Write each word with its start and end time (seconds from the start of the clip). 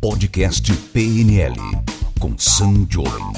Podcast 0.00 0.72
PNL 0.92 1.56
com 2.20 2.38
Sam 2.38 2.86
Jolen. 2.88 3.32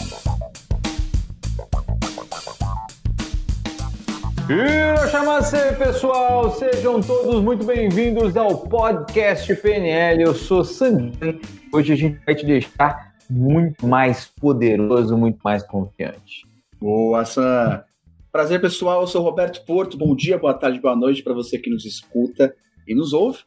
Chamase, 5.11 5.57
pessoal! 5.79 6.51
Sejam 6.51 7.01
todos 7.01 7.43
muito 7.43 7.65
bem-vindos 7.65 8.37
ao 8.37 8.59
Podcast 8.59 9.55
PNL. 9.57 10.23
Eu 10.23 10.35
sou 10.35 10.63
Sam 10.63 11.11
Jolen. 11.19 11.41
Hoje 11.73 11.95
a 11.95 11.97
gente 11.97 12.21
vai 12.27 12.35
te 12.35 12.45
deixar 12.45 13.15
muito 13.31 13.87
mais 13.87 14.27
poderoso, 14.27 15.17
muito 15.17 15.39
mais 15.43 15.63
confiante. 15.63 16.47
Boa, 16.79 17.25
Sam! 17.25 17.83
Prazer, 18.31 18.61
pessoal. 18.61 19.01
Eu 19.01 19.07
sou 19.07 19.23
Roberto 19.23 19.65
Porto. 19.65 19.97
Bom 19.97 20.15
dia, 20.15 20.37
boa 20.37 20.53
tarde, 20.53 20.79
boa 20.79 20.95
noite 20.95 21.23
para 21.23 21.33
você 21.33 21.59
que 21.59 21.71
nos 21.71 21.87
escuta 21.87 22.55
e 22.87 22.95
nos 22.95 23.15
ouve. 23.15 23.39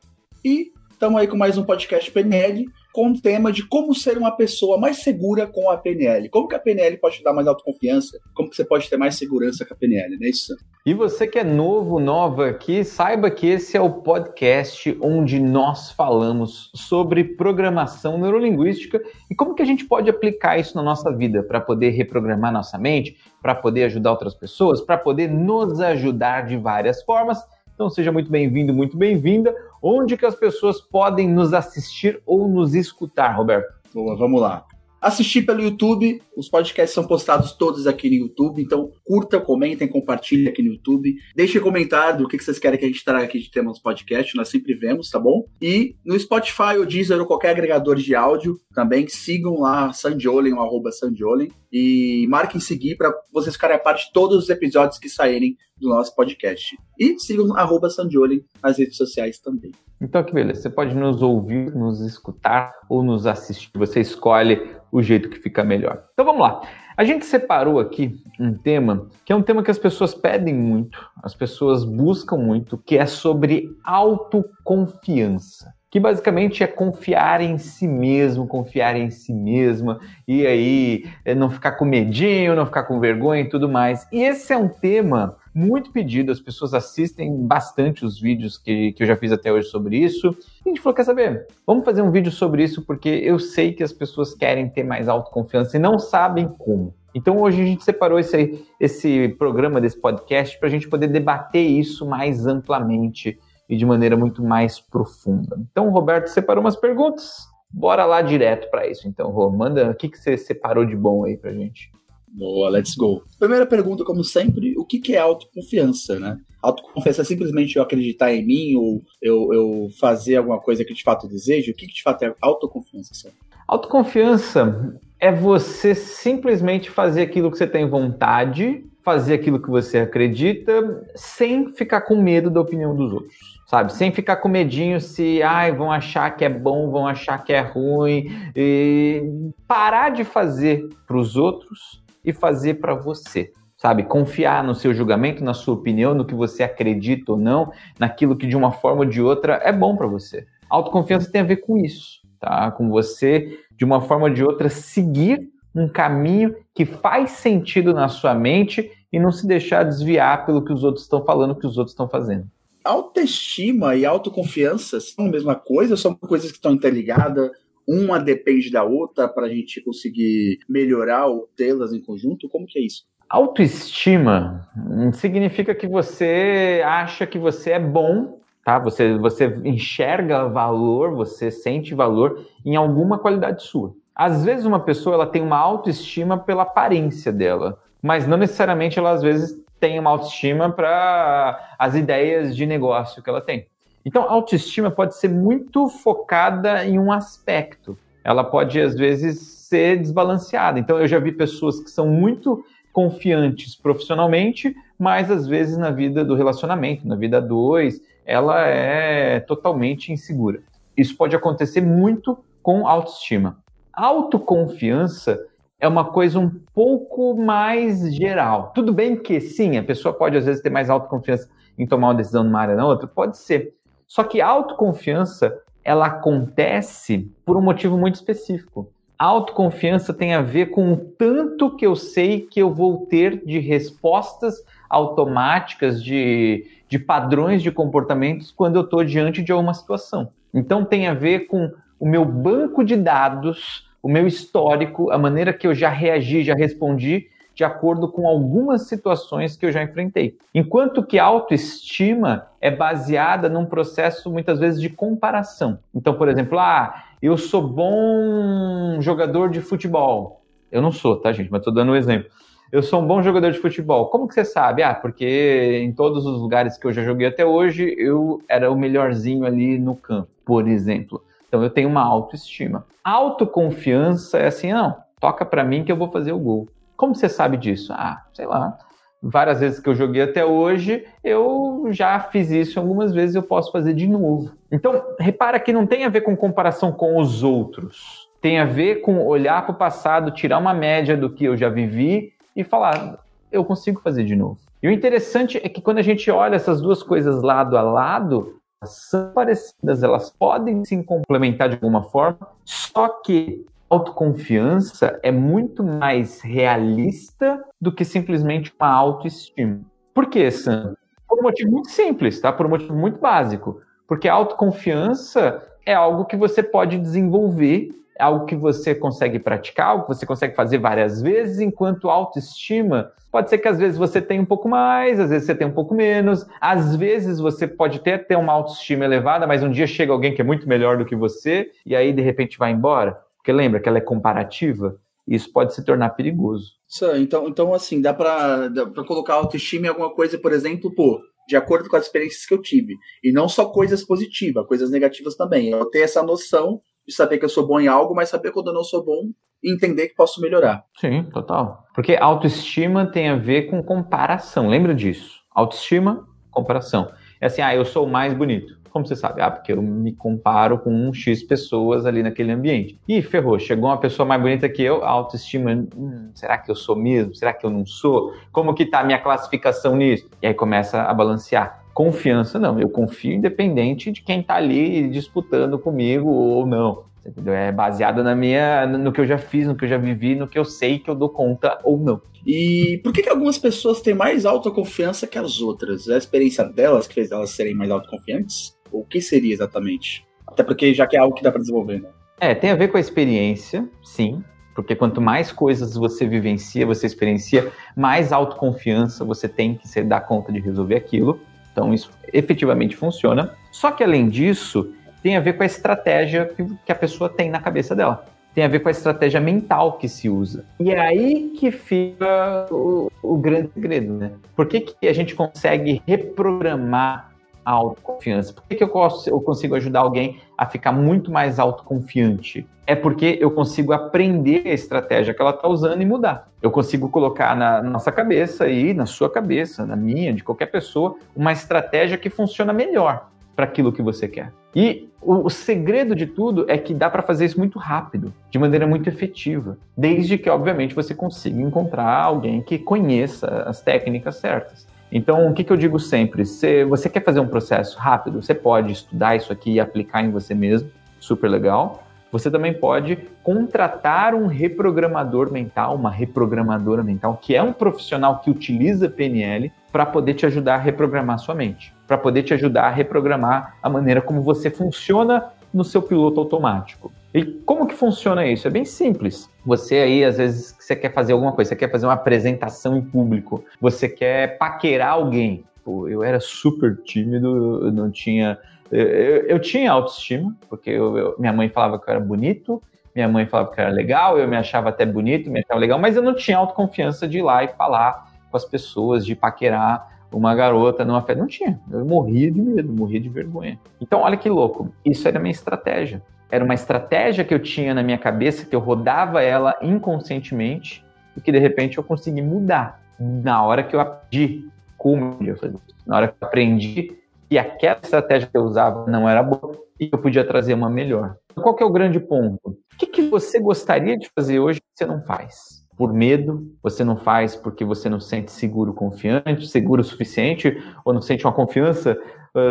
E 0.43 0.71
estamos 0.89 1.21
aí 1.21 1.27
com 1.27 1.37
mais 1.37 1.59
um 1.59 1.63
podcast 1.63 2.09
PNL 2.09 2.65
com 2.93 3.09
o 3.09 3.19
tema 3.19 3.51
de 3.51 3.67
como 3.67 3.93
ser 3.95 4.17
uma 4.19 4.31
pessoa 4.31 4.77
mais 4.77 4.97
segura 4.97 5.47
com 5.47 5.69
a 5.69 5.77
PNL. 5.77 6.29
Como 6.29 6.47
que 6.47 6.55
a 6.55 6.59
PNL 6.59 6.95
pode 6.97 7.17
te 7.17 7.23
dar 7.23 7.33
mais 7.33 7.47
autoconfiança? 7.47 8.19
Como 8.35 8.49
que 8.49 8.55
você 8.55 8.63
pode 8.63 8.87
ter 8.87 8.97
mais 8.97 9.15
segurança 9.15 9.65
com 9.65 9.73
a 9.73 9.77
PNL, 9.77 10.15
não 10.15 10.27
é 10.27 10.29
isso? 10.29 10.55
E 10.85 10.93
você 10.93 11.25
que 11.25 11.39
é 11.39 11.43
novo, 11.43 11.99
nova 11.99 12.49
aqui, 12.49 12.83
saiba 12.83 13.31
que 13.31 13.47
esse 13.47 13.75
é 13.75 13.81
o 13.81 13.89
podcast 13.89 14.95
onde 15.01 15.39
nós 15.39 15.91
falamos 15.91 16.69
sobre 16.75 17.23
programação 17.23 18.17
neurolinguística 18.19 19.01
e 19.31 19.33
como 19.33 19.55
que 19.55 19.63
a 19.63 19.65
gente 19.65 19.85
pode 19.85 20.09
aplicar 20.09 20.59
isso 20.59 20.75
na 20.75 20.83
nossa 20.83 21.11
vida 21.11 21.41
para 21.41 21.59
poder 21.59 21.91
reprogramar 21.91 22.51
nossa 22.51 22.77
mente, 22.77 23.17
para 23.41 23.55
poder 23.55 23.85
ajudar 23.85 24.11
outras 24.11 24.35
pessoas, 24.35 24.81
para 24.81 24.97
poder 24.97 25.29
nos 25.29 25.79
ajudar 25.79 26.45
de 26.45 26.57
várias 26.57 27.01
formas. 27.01 27.41
Então 27.73 27.89
seja 27.89 28.11
muito 28.11 28.29
bem-vindo, 28.29 28.73
muito 28.73 28.95
bem-vinda. 28.95 29.55
Onde 29.81 30.15
que 30.15 30.25
as 30.25 30.35
pessoas 30.35 30.79
podem 30.79 31.27
nos 31.27 31.53
assistir 31.53 32.21
ou 32.25 32.47
nos 32.47 32.73
escutar, 32.75 33.35
Roberto? 33.35 33.73
Boa, 33.93 34.15
vamos 34.15 34.41
lá. 34.41 34.65
Assistir 35.03 35.41
pelo 35.41 35.61
YouTube, 35.61 36.21
os 36.33 36.47
podcasts 36.47 36.95
são 36.95 37.05
postados 37.05 37.51
todos 37.51 37.87
aqui 37.87 38.07
no 38.09 38.27
YouTube, 38.27 38.61
então 38.61 38.89
curta, 39.03 39.37
comentem, 39.37 39.85
compartilhem 39.85 40.47
aqui 40.47 40.63
no 40.63 40.69
YouTube. 40.69 41.13
Deixem 41.35 41.59
comentário 41.59 42.19
do 42.19 42.27
que 42.27 42.39
vocês 42.39 42.57
querem 42.57 42.79
que 42.79 42.85
a 42.85 42.87
gente 42.87 43.03
traga 43.03 43.25
aqui 43.25 43.37
de 43.37 43.51
temas 43.51 43.79
podcast, 43.79 44.33
nós 44.37 44.47
sempre 44.47 44.73
vemos, 44.75 45.09
tá 45.09 45.19
bom? 45.19 45.43
E 45.61 45.97
no 46.05 46.17
Spotify 46.17 46.77
ou 46.77 46.85
Deezer 46.85 47.19
ou 47.19 47.25
qualquer 47.25 47.49
agregador 47.49 47.97
de 47.97 48.15
áudio 48.15 48.57
também, 48.73 49.05
sigam 49.09 49.59
lá 49.59 49.91
Sandiolen, 49.91 50.53
o 50.53 50.61
arroba 50.61 50.89
Sandiolen, 50.89 51.51
e 51.69 52.25
marquem 52.29 52.61
seguir 52.61 52.95
para 52.95 53.13
vocês 53.33 53.55
ficarem 53.55 53.75
a 53.75 53.79
parte 53.79 54.07
de 54.07 54.13
todos 54.13 54.37
os 54.37 54.49
episódios 54.49 54.97
que 54.97 55.09
saírem 55.09 55.57
do 55.77 55.89
nosso 55.89 56.15
podcast. 56.15 56.77
E 56.97 57.19
sigam 57.19 57.49
Sandiolen 57.89 58.41
nas 58.63 58.77
redes 58.77 58.95
sociais 58.95 59.37
também. 59.37 59.73
Então, 60.03 60.21
que 60.21 60.33
beleza. 60.33 60.61
Você 60.61 60.69
pode 60.69 60.93
nos 60.93 61.21
ouvir, 61.21 61.73
nos 61.73 62.01
escutar 62.01 62.73
ou 62.89 63.01
nos 63.01 63.25
assistir. 63.25 63.71
Você 63.75 64.01
escolhe 64.01 64.75
o 64.91 65.01
jeito 65.01 65.29
que 65.29 65.39
fica 65.39 65.63
melhor. 65.63 66.03
Então, 66.11 66.25
vamos 66.25 66.41
lá. 66.41 66.61
A 66.97 67.05
gente 67.05 67.25
separou 67.25 67.79
aqui 67.79 68.21
um 68.39 68.53
tema 68.53 69.07
que 69.25 69.31
é 69.31 69.35
um 69.35 69.41
tema 69.41 69.63
que 69.63 69.71
as 69.71 69.79
pessoas 69.79 70.13
pedem 70.13 70.53
muito, 70.53 71.09
as 71.23 71.33
pessoas 71.33 71.85
buscam 71.85 72.37
muito, 72.37 72.77
que 72.77 72.97
é 72.97 73.05
sobre 73.05 73.69
autoconfiança 73.83 75.73
que 75.89 75.99
basicamente 75.99 76.63
é 76.63 76.65
confiar 76.65 77.39
em 77.39 77.59
si 77.59 77.87
mesmo, 77.87 78.47
confiar 78.47 78.95
em 78.95 79.11
si 79.11 79.31
mesma, 79.31 79.99
e 80.27 80.43
aí 80.43 81.05
é, 81.23 81.35
não 81.35 81.51
ficar 81.51 81.73
com 81.73 81.85
medinho, 81.85 82.55
não 82.55 82.65
ficar 82.65 82.81
com 82.85 82.99
vergonha 82.99 83.41
e 83.43 83.47
tudo 83.47 83.69
mais. 83.69 84.07
E 84.11 84.23
esse 84.23 84.51
é 84.51 84.57
um 84.57 84.67
tema 84.67 85.37
muito 85.53 85.91
pedido, 85.91 86.31
as 86.31 86.39
pessoas 86.39 86.73
assistem 86.73 87.45
bastante 87.45 88.03
os 88.03 88.19
vídeos 88.19 88.57
que, 88.57 88.93
que 88.93 89.03
eu 89.03 89.07
já 89.07 89.15
fiz 89.15 89.31
até 89.31 89.51
hoje 89.51 89.67
sobre 89.69 89.97
isso. 89.97 90.27
E 90.65 90.69
a 90.69 90.69
gente 90.69 90.81
falou: 90.81 90.95
quer 90.95 91.03
saber? 91.03 91.47
Vamos 91.65 91.85
fazer 91.85 92.01
um 92.01 92.11
vídeo 92.11 92.31
sobre 92.31 92.63
isso 92.63 92.81
porque 92.85 93.09
eu 93.09 93.37
sei 93.39 93.73
que 93.73 93.83
as 93.83 93.93
pessoas 93.93 94.33
querem 94.33 94.69
ter 94.69 94.83
mais 94.83 95.07
autoconfiança 95.07 95.77
e 95.77 95.79
não 95.79 95.99
sabem 95.99 96.47
como. 96.47 96.93
Então 97.15 97.39
hoje 97.39 97.61
a 97.61 97.65
gente 97.65 97.83
separou 97.83 98.17
esse, 98.17 98.65
esse 98.79 99.29
programa 99.37 99.79
desse 99.79 99.99
podcast 99.99 100.57
para 100.57 100.67
a 100.67 100.71
gente 100.71 100.89
poder 100.89 101.07
debater 101.07 101.63
isso 101.63 102.07
mais 102.07 102.47
amplamente 102.47 103.37
e 103.69 103.77
de 103.77 103.85
maneira 103.85 104.17
muito 104.17 104.43
mais 104.43 104.79
profunda. 104.79 105.57
Então, 105.71 105.89
Roberto 105.89 106.27
separou 106.27 106.63
umas 106.63 106.75
perguntas. 106.75 107.47
Bora 107.69 108.05
lá 108.05 108.21
direto 108.21 108.69
para 108.69 108.87
isso. 108.87 109.07
Então, 109.07 109.31
Rô, 109.31 109.49
manda 109.49 109.89
o 109.89 109.95
que, 109.95 110.09
que 110.09 110.17
você 110.17 110.37
separou 110.37 110.85
de 110.85 110.95
bom 110.95 111.25
aí 111.25 111.37
para 111.37 111.53
gente. 111.53 111.91
Boa, 112.33 112.67
let's 112.69 112.95
go. 112.95 113.23
Primeira 113.37 113.65
pergunta, 113.65 114.03
como 114.03 114.23
sempre, 114.23 114.73
o 114.75 114.83
que, 114.83 114.99
que 114.99 115.15
é 115.15 115.19
autoconfiança, 115.19 116.19
né? 116.19 116.39
Autoconfiança 116.61 117.21
é 117.21 117.25
simplesmente 117.25 117.75
eu 117.75 117.83
acreditar 117.83 118.33
em 118.33 118.43
mim 118.43 118.75
ou 118.75 119.03
eu, 119.21 119.53
eu 119.53 119.87
fazer 119.99 120.37
alguma 120.37 120.59
coisa 120.59 120.83
que 120.83 120.93
de 120.93 121.03
fato 121.03 121.27
desejo? 121.27 121.71
O 121.71 121.75
que, 121.75 121.85
que 121.85 121.93
de 121.93 122.01
fato 122.01 122.23
é 122.23 122.33
autoconfiança? 122.41 123.13
Senhor? 123.13 123.35
Autoconfiança 123.67 124.99
é 125.19 125.31
você 125.31 125.93
simplesmente 125.93 126.89
fazer 126.89 127.21
aquilo 127.21 127.51
que 127.51 127.57
você 127.57 127.67
tem 127.67 127.87
vontade, 127.87 128.83
fazer 129.03 129.35
aquilo 129.35 129.61
que 129.61 129.69
você 129.69 129.99
acredita, 129.99 131.05
sem 131.15 131.71
ficar 131.71 132.01
com 132.01 132.15
medo 132.15 132.49
da 132.49 132.61
opinião 132.61 132.95
dos 132.95 133.13
outros 133.13 133.53
sabe? 133.67 133.91
Sem 133.91 134.11
ficar 134.11 134.35
com 134.35 134.47
medinho 134.47 135.01
se 135.01 135.41
ai, 135.41 135.71
vão 135.71 135.91
achar 135.91 136.29
que 136.31 136.45
é 136.45 136.49
bom, 136.49 136.91
vão 136.91 137.07
achar 137.07 137.43
que 137.43 137.51
é 137.51 137.61
ruim. 137.61 138.29
E 138.55 139.23
parar 139.67 140.09
de 140.09 140.23
fazer 140.23 140.87
para 141.07 141.17
os 141.17 141.35
outros 141.35 142.02
e 142.23 142.33
fazer 142.33 142.75
para 142.75 142.93
você. 142.93 143.51
Sabe, 143.75 144.03
confiar 144.03 144.63
no 144.63 144.73
seu 144.73 144.93
julgamento, 144.93 145.43
na 145.43 145.53
sua 145.53 145.73
opinião, 145.73 146.13
no 146.13 146.25
que 146.25 146.33
você 146.33 146.63
acredita 146.63 147.33
ou 147.33 147.37
não, 147.37 147.71
naquilo 147.99 148.35
que 148.37 148.47
de 148.47 148.55
uma 148.55 148.71
forma 148.71 149.01
ou 149.01 149.05
de 149.05 149.21
outra 149.21 149.59
é 149.63 149.71
bom 149.71 149.97
para 149.97 150.07
você. 150.07 150.45
Autoconfiança 150.69 151.29
tem 151.29 151.41
a 151.41 151.45
ver 151.45 151.57
com 151.57 151.77
isso, 151.77 152.21
tá? 152.39 152.71
Com 152.71 152.89
você, 152.89 153.59
de 153.75 153.83
uma 153.83 153.99
forma 153.99 154.27
ou 154.27 154.33
de 154.33 154.43
outra, 154.43 154.69
seguir 154.69 155.49
um 155.75 155.87
caminho 155.89 156.55
que 156.73 156.85
faz 156.85 157.31
sentido 157.31 157.93
na 157.93 158.07
sua 158.07 158.33
mente 158.33 158.89
e 159.11 159.19
não 159.19 159.31
se 159.31 159.45
deixar 159.45 159.83
desviar 159.83 160.45
pelo 160.45 160.63
que 160.63 160.71
os 160.71 160.83
outros 160.83 161.03
estão 161.03 161.25
falando, 161.25 161.55
que 161.55 161.67
os 161.67 161.77
outros 161.77 161.93
estão 161.93 162.07
fazendo 162.07 162.47
autoestima 162.83 163.95
e 163.95 164.05
autoconfiança 164.05 164.99
são 164.99 165.25
a 165.25 165.29
mesma 165.29 165.55
coisa? 165.55 165.95
São 165.95 166.13
coisas 166.13 166.51
que 166.51 166.57
estão 166.57 166.73
interligadas? 166.73 167.51
Uma 167.87 168.19
depende 168.19 168.71
da 168.71 168.83
outra 168.83 169.27
para 169.27 169.45
a 169.45 169.49
gente 169.49 169.81
conseguir 169.81 170.59
melhorar 170.67 171.27
ou 171.27 171.49
tê-las 171.55 171.93
em 171.93 172.01
conjunto? 172.01 172.49
Como 172.49 172.65
que 172.65 172.79
é 172.79 172.81
isso? 172.81 173.03
Autoestima 173.29 174.69
significa 175.13 175.73
que 175.73 175.87
você 175.87 176.81
acha 176.85 177.25
que 177.25 177.39
você 177.39 177.71
é 177.71 177.79
bom, 177.79 178.39
tá? 178.63 178.77
Você, 178.79 179.17
você 179.17 179.47
enxerga 179.65 180.47
valor, 180.47 181.15
você 181.15 181.49
sente 181.49 181.95
valor 181.95 182.45
em 182.65 182.75
alguma 182.75 183.17
qualidade 183.17 183.63
sua. 183.63 183.95
Às 184.15 184.45
vezes 184.45 184.65
uma 184.65 184.79
pessoa 184.79 185.15
ela 185.15 185.25
tem 185.25 185.41
uma 185.41 185.57
autoestima 185.57 186.37
pela 186.37 186.61
aparência 186.61 187.31
dela, 187.31 187.81
mas 188.01 188.27
não 188.27 188.37
necessariamente 188.37 188.99
ela 188.99 189.11
às 189.11 189.23
vezes 189.23 189.59
tem 189.79 189.99
uma 189.99 190.11
autoestima 190.11 190.71
para 190.71 191.75
as 191.79 191.95
ideias 191.95 192.55
de 192.55 192.65
negócio 192.65 193.21
que 193.23 193.29
ela 193.29 193.41
tem. 193.41 193.67
Então, 194.05 194.23
autoestima 194.23 194.91
pode 194.91 195.15
ser 195.15 195.29
muito 195.29 195.87
focada 195.87 196.85
em 196.85 196.99
um 196.99 197.11
aspecto. 197.11 197.97
Ela 198.23 198.43
pode, 198.43 198.79
às 198.79 198.95
vezes, 198.95 199.39
ser 199.39 199.97
desbalanceada. 199.99 200.79
Então, 200.79 200.99
eu 200.99 201.07
já 201.07 201.19
vi 201.19 201.31
pessoas 201.31 201.79
que 201.79 201.89
são 201.89 202.07
muito 202.07 202.63
confiantes 202.93 203.75
profissionalmente, 203.75 204.75
mas 204.99 205.31
às 205.31 205.47
vezes 205.47 205.77
na 205.77 205.89
vida 205.89 206.23
do 206.23 206.35
relacionamento, 206.35 207.07
na 207.07 207.15
vida 207.15 207.41
dois, 207.41 207.99
ela 208.23 208.67
é 208.67 209.39
totalmente 209.39 210.13
insegura. 210.13 210.61
Isso 210.95 211.17
pode 211.17 211.35
acontecer 211.35 211.81
muito 211.81 212.37
com 212.61 212.87
autoestima. 212.87 213.57
Autoconfiança 213.91 215.43
é 215.79 215.87
uma 215.87 216.05
coisa 216.05 216.39
um 216.39 216.49
pouco 216.73 217.35
mais 217.35 218.15
geral. 218.15 218.71
Tudo 218.73 218.93
bem 218.93 219.17
que 219.17 219.41
sim, 219.41 219.77
a 219.77 219.83
pessoa 219.83 220.13
pode 220.13 220.37
às 220.37 220.45
vezes 220.45 220.61
ter 220.61 220.69
mais 220.69 220.89
autoconfiança 220.89 221.49
em 221.77 221.87
tomar 221.87 222.09
uma 222.09 222.15
decisão 222.15 222.43
numa 222.43 222.61
área 222.61 222.73
ou 222.75 222.77
na 222.77 222.87
outra, 222.87 223.07
pode 223.07 223.37
ser. 223.37 223.73
Só 224.13 224.23
que 224.23 224.39
autoconfiança, 224.41 225.59
ela 225.83 226.05
acontece 226.05 227.31
por 227.43 227.57
um 227.57 227.61
motivo 227.63 227.97
muito 227.97 228.13
específico. 228.13 228.91
A 229.17 229.25
autoconfiança 229.25 230.13
tem 230.13 230.35
a 230.35 230.41
ver 230.43 230.67
com 230.67 230.93
o 230.93 230.97
tanto 230.97 231.75
que 231.75 231.83
eu 231.83 231.95
sei 231.95 232.41
que 232.41 232.59
eu 232.59 232.71
vou 232.71 233.07
ter 233.07 233.43
de 233.43 233.57
respostas 233.57 234.63
automáticas, 234.87 236.03
de, 236.03 236.63
de 236.87 236.99
padrões 236.99 237.63
de 237.63 237.71
comportamentos 237.71 238.51
quando 238.51 238.75
eu 238.75 238.83
estou 238.83 239.03
diante 239.03 239.41
de 239.41 239.51
alguma 239.51 239.73
situação. 239.73 240.29
Então 240.53 240.85
tem 240.85 241.07
a 241.07 241.15
ver 241.15 241.47
com 241.47 241.71
o 241.99 242.07
meu 242.07 242.23
banco 242.23 242.83
de 242.83 242.95
dados 242.95 243.89
o 243.99 244.07
meu 244.07 244.27
histórico, 244.27 245.09
a 245.09 245.17
maneira 245.17 245.51
que 245.51 245.65
eu 245.65 245.73
já 245.73 245.89
reagi, 245.89 246.43
já 246.43 246.53
respondi 246.53 247.29
de 247.53 247.63
acordo 247.63 248.07
com 248.07 248.27
algumas 248.27 248.87
situações 248.87 249.55
que 249.55 249.65
eu 249.65 249.71
já 249.71 249.83
enfrentei. 249.83 250.37
Enquanto 250.53 251.03
que 251.03 251.19
autoestima 251.19 252.47
é 252.59 252.71
baseada 252.71 253.47
num 253.47 253.65
processo 253.65 254.31
muitas 254.31 254.59
vezes 254.59 254.81
de 254.81 254.89
comparação. 254.89 255.79
Então, 255.93 256.13
por 256.15 256.27
exemplo, 256.27 256.57
ah, 256.57 257.03
eu 257.21 257.37
sou 257.37 257.61
bom 257.61 258.99
jogador 258.99 259.49
de 259.49 259.61
futebol. 259.61 260.41
Eu 260.71 260.81
não 260.81 260.91
sou, 260.91 261.15
tá, 261.17 261.31
gente? 261.31 261.51
Mas 261.51 261.59
estou 261.59 261.73
dando 261.73 261.91
um 261.91 261.95
exemplo. 261.95 262.29
Eu 262.71 262.81
sou 262.81 262.99
um 262.99 263.05
bom 263.05 263.21
jogador 263.21 263.51
de 263.51 263.59
futebol. 263.59 264.07
Como 264.07 264.27
que 264.27 264.33
você 264.33 264.43
sabe? 264.43 264.81
Ah, 264.81 264.95
porque 264.95 265.79
em 265.83 265.93
todos 265.93 266.25
os 266.25 266.41
lugares 266.41 266.75
que 266.75 266.87
eu 266.87 266.91
já 266.91 267.03
joguei 267.03 267.27
até 267.27 267.45
hoje, 267.45 267.93
eu 267.99 268.41
era 268.49 268.71
o 268.71 268.75
melhorzinho 268.75 269.45
ali 269.45 269.77
no 269.77 269.95
campo, 269.95 270.29
por 270.43 270.67
exemplo. 270.67 271.23
Então 271.47 271.61
eu 271.61 271.69
tenho 271.69 271.87
uma 271.87 272.01
autoestima. 272.01 272.83
Autoconfiança 273.03 274.39
é 274.39 274.47
assim, 274.47 274.73
não, 274.73 274.97
toca 275.19 275.45
para 275.45 275.63
mim 275.63 275.83
que 275.83 275.91
eu 275.91 275.95
vou 275.95 276.09
fazer 276.09 276.31
o 276.31 276.39
gol. 276.39 276.67
Como 277.03 277.13
você 277.13 277.27
sabe 277.27 277.57
disso? 277.57 277.91
Ah, 277.91 278.23
sei 278.31 278.45
lá. 278.45 278.77
Várias 279.21 279.59
vezes 279.59 279.77
que 279.81 279.89
eu 279.89 279.93
joguei 279.93 280.21
até 280.21 280.45
hoje, 280.45 281.05
eu 281.21 281.87
já 281.89 282.17
fiz 282.17 282.49
isso 282.49 282.79
algumas 282.79 283.13
vezes, 283.13 283.35
eu 283.35 283.43
posso 283.43 283.73
fazer 283.73 283.93
de 283.93 284.07
novo. 284.07 284.53
Então, 284.71 285.03
repara 285.19 285.59
que 285.59 285.73
não 285.73 285.85
tem 285.85 286.05
a 286.05 286.09
ver 286.09 286.21
com 286.21 286.33
comparação 286.33 286.93
com 286.93 287.19
os 287.19 287.43
outros. 287.43 288.29
Tem 288.39 288.57
a 288.57 288.63
ver 288.63 289.01
com 289.01 289.21
olhar 289.27 289.65
para 289.65 289.75
o 289.75 289.77
passado, 289.77 290.31
tirar 290.31 290.59
uma 290.59 290.73
média 290.73 291.17
do 291.17 291.29
que 291.29 291.43
eu 291.43 291.57
já 291.57 291.67
vivi 291.67 292.31
e 292.55 292.63
falar, 292.63 293.19
eu 293.51 293.65
consigo 293.65 293.99
fazer 293.99 294.23
de 294.23 294.37
novo. 294.37 294.59
E 294.81 294.87
o 294.87 294.91
interessante 294.91 295.59
é 295.61 295.67
que 295.67 295.81
quando 295.81 295.97
a 295.97 296.03
gente 296.03 296.31
olha 296.31 296.55
essas 296.55 296.79
duas 296.79 297.03
coisas 297.03 297.41
lado 297.41 297.77
a 297.77 297.81
lado, 297.81 298.61
são 298.85 299.33
parecidas, 299.33 300.03
elas 300.03 300.29
podem 300.29 300.85
se 300.85 301.03
complementar 301.03 301.67
de 301.67 301.75
alguma 301.75 302.03
forma, 302.03 302.47
só 302.63 303.09
que 303.09 303.65
autoconfiança 303.93 305.19
é 305.21 305.31
muito 305.31 305.83
mais 305.83 306.41
realista 306.41 307.63
do 307.79 307.91
que 307.91 308.03
simplesmente 308.03 308.73
uma 308.79 308.89
autoestima. 308.89 309.81
Por 310.13 310.27
quê, 310.27 310.49
Sam? 310.49 310.95
Por 311.27 311.39
um 311.39 311.43
motivo 311.43 311.71
muito 311.71 311.89
simples, 311.89 312.39
tá? 312.39 312.51
Por 312.51 312.65
um 312.65 312.69
motivo 312.69 312.95
muito 312.95 313.19
básico. 313.19 313.81
Porque 314.07 314.27
a 314.27 314.33
autoconfiança 314.33 315.63
é 315.85 315.93
algo 315.93 316.25
que 316.25 316.35
você 316.35 316.61
pode 316.63 316.97
desenvolver, 316.97 317.89
é 318.17 318.23
algo 318.23 318.45
que 318.45 318.55
você 318.55 318.93
consegue 318.93 319.39
praticar, 319.39 319.87
algo 319.87 320.03
que 320.03 320.15
você 320.15 320.25
consegue 320.25 320.55
fazer 320.55 320.77
várias 320.77 321.21
vezes, 321.21 321.59
enquanto 321.59 322.09
autoestima 322.09 323.11
pode 323.33 323.49
ser 323.49 323.57
que 323.57 323.67
às 323.67 323.79
vezes 323.79 323.97
você 323.97 324.21
tenha 324.21 324.39
um 324.39 324.45
pouco 324.45 324.69
mais, 324.69 325.19
às 325.19 325.31
vezes 325.31 325.47
você 325.47 325.55
tem 325.55 325.65
um 325.65 325.71
pouco 325.71 325.95
menos, 325.95 326.45
às 326.61 326.95
vezes 326.95 327.39
você 327.39 327.67
pode 327.67 327.99
ter, 327.99 328.27
ter 328.27 328.35
uma 328.35 328.53
autoestima 328.53 329.05
elevada, 329.05 329.47
mas 329.47 329.63
um 329.63 329.71
dia 329.71 329.87
chega 329.87 330.13
alguém 330.13 330.35
que 330.35 330.41
é 330.41 330.45
muito 330.45 330.69
melhor 330.69 330.97
do 330.97 331.05
que 331.05 331.15
você 331.15 331.71
e 331.83 331.95
aí 331.95 332.13
de 332.13 332.21
repente 332.21 332.59
vai 332.59 332.69
embora. 332.69 333.19
Porque 333.43 333.51
lembra 333.51 333.81
que 333.81 333.89
ela 333.89 333.97
é 333.97 334.01
comparativa, 334.01 334.97
isso 335.27 335.51
pode 335.51 335.75
se 335.75 335.83
tornar 335.83 336.11
perigoso. 336.11 336.71
Então, 337.17 337.45
então 337.49 337.73
assim, 337.73 338.01
dá 338.01 338.13
para 338.13 338.71
colocar 339.05 339.33
autoestima 339.33 339.87
em 339.87 339.89
alguma 339.89 340.13
coisa, 340.13 340.37
por 340.37 340.53
exemplo, 340.53 340.95
pô, 340.95 341.19
de 341.45 341.57
acordo 341.57 341.89
com 341.89 341.97
as 341.97 342.05
experiências 342.05 342.45
que 342.45 342.53
eu 342.53 342.61
tive. 342.61 342.95
E 343.21 343.33
não 343.33 343.49
só 343.49 343.65
coisas 343.65 344.01
positivas, 344.01 344.65
coisas 344.65 344.89
negativas 344.89 345.35
também. 345.35 345.71
Eu 345.71 345.85
ter 345.89 345.99
essa 345.99 346.23
noção 346.23 346.79
de 347.05 347.13
saber 347.13 347.37
que 347.37 347.43
eu 347.43 347.49
sou 347.49 347.67
bom 347.67 347.81
em 347.81 347.89
algo, 347.89 348.15
mas 348.15 348.29
saber 348.29 348.51
quando 348.51 348.67
eu 348.67 348.73
não 348.73 348.83
sou 348.83 349.03
bom 349.03 349.29
e 349.61 349.73
entender 349.73 350.07
que 350.07 350.15
posso 350.15 350.39
melhorar. 350.39 350.85
Sim, 350.97 351.23
total. 351.23 351.85
Porque 351.93 352.15
autoestima 352.15 353.05
tem 353.11 353.27
a 353.27 353.35
ver 353.35 353.63
com 353.63 353.83
comparação. 353.83 354.69
Lembra 354.69 354.95
disso? 354.95 355.41
Autoestima, 355.51 356.25
comparação. 356.49 357.11
É 357.41 357.47
assim, 357.47 357.61
ah, 357.61 357.75
eu 357.75 357.83
sou 357.83 358.05
o 358.05 358.09
mais 358.09 358.33
bonito. 358.33 358.81
Como 358.93 359.07
você 359.07 359.15
sabe? 359.15 359.41
Ah, 359.41 359.49
porque 359.49 359.71
eu 359.71 359.81
me 359.81 360.13
comparo 360.13 360.77
com 360.77 360.93
um 360.93 361.11
X 361.11 361.41
pessoas 361.41 362.05
ali 362.05 362.21
naquele 362.21 362.51
ambiente. 362.51 362.99
Ih, 363.07 363.23
ferrou, 363.23 363.57
chegou 363.57 363.89
uma 363.89 363.97
pessoa 363.97 364.23
mais 364.23 364.39
bonita 364.39 364.69
que 364.69 364.83
eu, 364.83 365.03
autoestima, 365.03 365.71
hum, 365.97 366.29
será 366.35 366.59
que 366.59 366.69
eu 366.69 366.75
sou 366.75 366.95
mesmo? 366.95 367.33
Será 367.33 367.53
que 367.53 367.65
eu 367.65 367.71
não 367.71 367.87
sou? 367.87 368.33
Como 368.51 368.71
que 368.75 368.85
tá 368.85 368.99
a 368.99 369.03
minha 369.03 369.17
classificação 369.17 369.95
nisso? 369.95 370.29
E 370.39 370.45
aí 370.45 370.53
começa 370.53 371.01
a 371.01 371.11
balancear. 371.11 371.83
Confiança, 371.91 372.59
não. 372.59 372.79
Eu 372.79 372.87
confio 372.87 373.33
independente 373.33 374.11
de 374.11 374.21
quem 374.21 374.43
tá 374.43 374.57
ali 374.57 375.09
disputando 375.09 375.79
comigo 375.79 376.29
ou 376.29 376.67
não. 376.67 377.05
Entendeu? 377.25 377.53
É 377.55 377.71
baseada 377.71 378.21
na 378.21 378.35
minha, 378.35 378.85
no 378.85 379.11
que 379.11 379.21
eu 379.21 379.25
já 379.25 379.39
fiz, 379.39 379.65
no 379.65 379.75
que 379.75 379.85
eu 379.85 379.89
já 379.89 379.97
vivi, 379.97 380.35
no 380.35 380.47
que 380.47 380.59
eu 380.59 380.65
sei 380.65 380.99
que 380.99 381.09
eu 381.09 381.15
dou 381.15 381.29
conta 381.29 381.79
ou 381.83 381.97
não. 381.97 382.21
E 382.45 382.99
por 383.03 383.11
que, 383.11 383.23
que 383.23 383.29
algumas 383.29 383.57
pessoas 383.57 384.01
têm 384.01 384.13
mais 384.13 384.45
autoconfiança 384.45 385.25
que 385.25 385.39
as 385.39 385.61
outras? 385.61 386.07
É 386.07 386.13
a 386.15 386.17
experiência 386.17 386.63
delas 386.63 387.07
que 387.07 387.13
fez 387.15 387.31
elas 387.31 387.49
serem 387.51 387.73
mais 387.73 387.89
autoconfiantes? 387.89 388.75
O 388.93 389.03
que 389.03 389.19
seria 389.19 389.51
exatamente? 389.51 390.23
Até 390.45 390.63
porque 390.63 390.93
já 390.93 391.07
que 391.07 391.17
é 391.17 391.19
algo 391.19 391.35
que 391.35 391.43
dá 391.43 391.51
para 391.51 391.59
desenvolver, 391.59 391.99
né? 391.99 392.09
É, 392.39 392.53
tem 392.53 392.69
a 392.69 392.75
ver 392.75 392.89
com 392.89 392.97
a 392.97 392.99
experiência, 392.99 393.89
sim. 394.03 394.43
Porque 394.75 394.95
quanto 394.95 395.19
mais 395.19 395.51
coisas 395.51 395.95
você 395.95 396.27
vivencia, 396.27 396.85
você 396.85 397.07
experiencia, 397.07 397.71
mais 397.95 398.31
autoconfiança 398.31 399.25
você 399.25 399.47
tem 399.47 399.75
que 399.75 399.87
se 399.87 400.03
dar 400.03 400.21
conta 400.21 400.51
de 400.51 400.59
resolver 400.59 400.95
aquilo. 400.95 401.39
Então 401.71 401.93
isso 401.93 402.11
efetivamente 402.31 402.95
funciona. 402.95 403.55
Só 403.71 403.91
que 403.91 404.03
além 404.03 404.29
disso, 404.29 404.93
tem 405.23 405.35
a 405.35 405.39
ver 405.39 405.53
com 405.53 405.63
a 405.63 405.65
estratégia 405.65 406.51
que 406.85 406.91
a 406.91 406.95
pessoa 406.95 407.29
tem 407.29 407.49
na 407.49 407.59
cabeça 407.59 407.95
dela. 407.95 408.25
Tem 408.53 408.63
a 408.63 408.67
ver 408.67 408.81
com 408.81 408.89
a 408.89 408.91
estratégia 408.91 409.39
mental 409.39 409.97
que 409.97 410.07
se 410.07 410.29
usa. 410.29 410.65
E 410.79 410.91
é 410.91 410.99
aí 410.99 411.53
que 411.57 411.71
fica 411.71 412.67
o, 412.69 413.11
o 413.23 413.37
grande 413.37 413.71
segredo, 413.73 414.13
né? 414.13 414.31
Por 414.55 414.67
que, 414.67 414.81
que 414.81 415.07
a 415.07 415.13
gente 415.13 415.33
consegue 415.33 416.03
reprogramar 416.05 417.32
autoconfiança? 417.65 418.53
Por 418.53 418.63
que, 418.63 418.75
que 418.75 418.83
eu, 418.83 418.89
posso, 418.89 419.29
eu 419.29 419.39
consigo 419.41 419.75
ajudar 419.75 420.01
alguém 420.01 420.39
a 420.57 420.65
ficar 420.65 420.91
muito 420.91 421.31
mais 421.31 421.59
autoconfiante? 421.59 422.67
É 422.85 422.95
porque 422.95 423.37
eu 423.39 423.49
consigo 423.51 423.93
aprender 423.93 424.63
a 424.65 424.73
estratégia 424.73 425.33
que 425.33 425.41
ela 425.41 425.51
está 425.51 425.67
usando 425.67 426.01
e 426.01 426.05
mudar. 426.05 426.49
Eu 426.61 426.69
consigo 426.69 427.09
colocar 427.09 427.55
na 427.55 427.81
nossa 427.81 428.11
cabeça 428.11 428.67
e 428.67 428.93
na 428.93 429.05
sua 429.05 429.29
cabeça, 429.29 429.85
na 429.85 429.95
minha, 429.95 430.33
de 430.33 430.43
qualquer 430.43 430.67
pessoa, 430.67 431.15
uma 431.35 431.53
estratégia 431.53 432.17
que 432.17 432.29
funciona 432.29 432.73
melhor 432.73 433.29
para 433.55 433.65
aquilo 433.65 433.91
que 433.91 434.01
você 434.01 434.27
quer. 434.27 434.51
E 434.75 435.09
o, 435.21 435.45
o, 435.45 435.49
segredo 435.49 436.15
de 436.15 436.25
tudo 436.25 436.65
é 436.67 436.77
que 436.77 436.93
dá 436.93 437.09
para 437.09 437.21
fazer 437.21 437.45
isso 437.45 437.59
muito 437.59 437.77
rápido, 437.77 438.33
de 438.49 438.57
maneira 438.57 438.87
muito 438.87 439.07
efetiva, 439.07 439.77
desde 439.95 440.37
que, 440.37 440.49
obviamente, 440.49 440.95
você 440.95 441.13
consiga 441.13 441.61
encontrar 441.61 442.23
alguém 442.23 442.61
que 442.61 442.79
conheça 442.79 443.47
as 443.67 443.81
técnicas 443.81 444.37
certas. 444.37 444.87
Então, 445.15 445.47
o 445.47 445.53
que, 445.53 445.63
que 445.63 445.71
eu 445.71 445.77
digo 445.77 445.99
sempre? 445.99 446.43
Se 446.43 446.83
você 446.85 447.07
quer 447.07 447.23
fazer 447.23 447.39
um 447.39 447.47
processo 447.47 447.99
rápido, 447.99 448.41
você 448.41 448.55
pode 448.55 448.91
estudar 448.91 449.35
isso 449.35 449.53
aqui 449.53 449.73
e 449.73 449.79
aplicar 449.79 450.23
em 450.23 450.31
você 450.31 450.55
mesmo, 450.55 450.89
super 451.19 451.47
legal. 451.47 452.03
Você 452.31 452.49
também 452.49 452.73
pode 452.73 453.15
contratar 453.43 454.33
um 454.33 454.47
reprogramador 454.47 455.51
mental, 455.51 455.93
uma 455.93 456.09
reprogramadora 456.09 457.03
mental, 457.03 457.37
que 457.39 457.55
é 457.55 457.61
um 457.61 457.71
profissional 457.71 458.39
que 458.39 458.49
utiliza 458.49 459.07
PNL 459.07 459.71
para 459.91 460.03
poder 460.03 460.33
te 460.33 460.47
ajudar 460.47 460.73
a 460.73 460.79
reprogramar 460.79 461.37
sua 461.37 461.53
mente, 461.53 461.93
para 462.07 462.17
poder 462.17 462.41
te 462.41 462.55
ajudar 462.55 462.85
a 462.85 462.89
reprogramar 462.89 463.75
a 463.83 463.89
maneira 463.91 464.19
como 464.19 464.41
você 464.41 464.71
funciona 464.71 465.45
no 465.71 465.83
seu 465.83 466.01
piloto 466.01 466.39
automático. 466.39 467.11
E 467.33 467.43
como 467.43 467.87
que 467.87 467.95
funciona 467.95 468.45
isso? 468.45 468.67
É 468.67 468.71
bem 468.71 468.85
simples. 468.85 469.49
Você 469.65 469.95
aí, 469.95 470.23
às 470.23 470.37
vezes, 470.37 470.75
você 470.77 470.95
quer 470.95 471.11
fazer 471.11 471.33
alguma 471.33 471.51
coisa, 471.51 471.69
você 471.69 471.75
quer 471.75 471.89
fazer 471.89 472.05
uma 472.05 472.13
apresentação 472.13 472.95
em 472.95 473.01
público, 473.01 473.63
você 473.81 474.07
quer 474.07 474.57
paquerar 474.57 475.13
alguém. 475.13 475.63
Pô, 475.83 476.07
eu 476.07 476.23
era 476.23 476.39
super 476.39 476.95
tímido, 477.03 477.85
eu 477.85 477.91
não 477.91 478.11
tinha. 478.11 478.57
Eu, 478.91 479.07
eu, 479.07 479.47
eu 479.47 479.59
tinha 479.59 479.91
autoestima, 479.91 480.55
porque 480.69 480.91
eu, 480.91 481.35
minha 481.39 481.51
mãe 481.51 481.69
falava 481.69 481.99
que 481.99 482.07
eu 482.07 482.13
era 482.13 482.23
bonito, 482.23 482.81
minha 483.15 483.27
mãe 483.27 483.45
falava 483.47 483.71
que 483.73 483.79
eu 483.81 483.85
era 483.85 483.93
legal, 483.93 484.37
eu 484.37 484.47
me 484.47 484.55
achava 484.55 484.89
até 484.89 485.05
bonito, 485.05 485.49
me 485.49 485.59
achava 485.59 485.79
legal, 485.79 485.97
mas 485.97 486.15
eu 486.15 486.21
não 486.21 486.35
tinha 486.35 486.57
autoconfiança 486.57 487.27
de 487.27 487.39
ir 487.39 487.41
lá 487.41 487.63
e 487.63 487.69
falar 487.69 488.31
com 488.51 488.57
as 488.57 488.65
pessoas, 488.65 489.25
de 489.25 489.35
paquerar 489.35 490.13
uma 490.31 490.53
garota 490.53 491.03
numa 491.03 491.21
festa. 491.21 491.41
Não 491.41 491.47
tinha. 491.47 491.79
Eu 491.91 492.05
morria 492.05 492.51
de 492.51 492.61
medo, 492.61 492.91
morria 492.91 493.19
de 493.19 493.29
vergonha. 493.29 493.79
Então, 493.99 494.21
olha 494.21 494.37
que 494.37 494.49
louco. 494.49 494.93
Isso 495.03 495.27
era 495.27 495.37
a 495.37 495.41
minha 495.41 495.51
estratégia. 495.51 496.21
Era 496.53 496.63
uma 496.63 496.75
estratégia 496.75 497.43
que 497.43 497.51
eu 497.51 497.57
tinha 497.57 497.95
na 497.95 498.03
minha 498.03 498.17
cabeça, 498.19 498.63
que 498.63 498.75
eu 498.75 498.79
rodava 498.79 499.41
ela 499.41 499.75
inconscientemente 499.81 501.03
e 501.35 501.41
que 501.41 501.51
de 501.51 501.57
repente 501.57 501.97
eu 501.97 502.03
consegui 502.03 502.43
mudar 502.43 503.01
na 503.19 503.63
hora 503.63 503.81
que 503.81 503.95
eu 503.95 503.99
aprendi 503.99 504.67
como 504.95 505.35
eu 505.41 505.57
fazia 505.57 505.79
Na 506.05 506.15
hora 506.15 506.27
que 506.27 506.35
eu 506.39 506.47
aprendi 506.47 507.17
que 507.49 507.57
aquela 507.57 507.99
estratégia 508.03 508.47
que 508.47 508.55
eu 508.55 508.61
usava 508.61 509.09
não 509.09 509.27
era 509.27 509.41
boa 509.41 509.83
e 509.99 510.11
eu 510.13 510.17
podia 510.19 510.45
trazer 510.45 510.75
uma 510.75 510.91
melhor. 510.91 511.37
Qual 511.55 511.73
que 511.73 511.81
é 511.81 511.85
o 511.87 511.91
grande 511.91 512.19
ponto? 512.19 512.69
O 512.69 512.97
que, 512.99 513.07
que 513.07 513.23
você 513.23 513.59
gostaria 513.59 514.15
de 514.15 514.29
fazer 514.35 514.59
hoje 514.59 514.79
que 514.79 514.85
você 514.93 515.07
não 515.07 515.23
faz? 515.23 515.81
por 515.95 516.11
medo, 516.11 516.75
você 516.81 517.03
não 517.03 517.15
faz 517.15 517.55
porque 517.55 517.85
você 517.85 518.09
não 518.09 518.19
sente 518.19 518.51
seguro, 518.51 518.93
confiante, 518.93 519.67
seguro 519.67 520.01
o 520.01 520.03
suficiente, 520.03 520.75
ou 521.05 521.13
não 521.13 521.21
sente 521.21 521.45
uma 521.45 521.53
confiança 521.53 522.17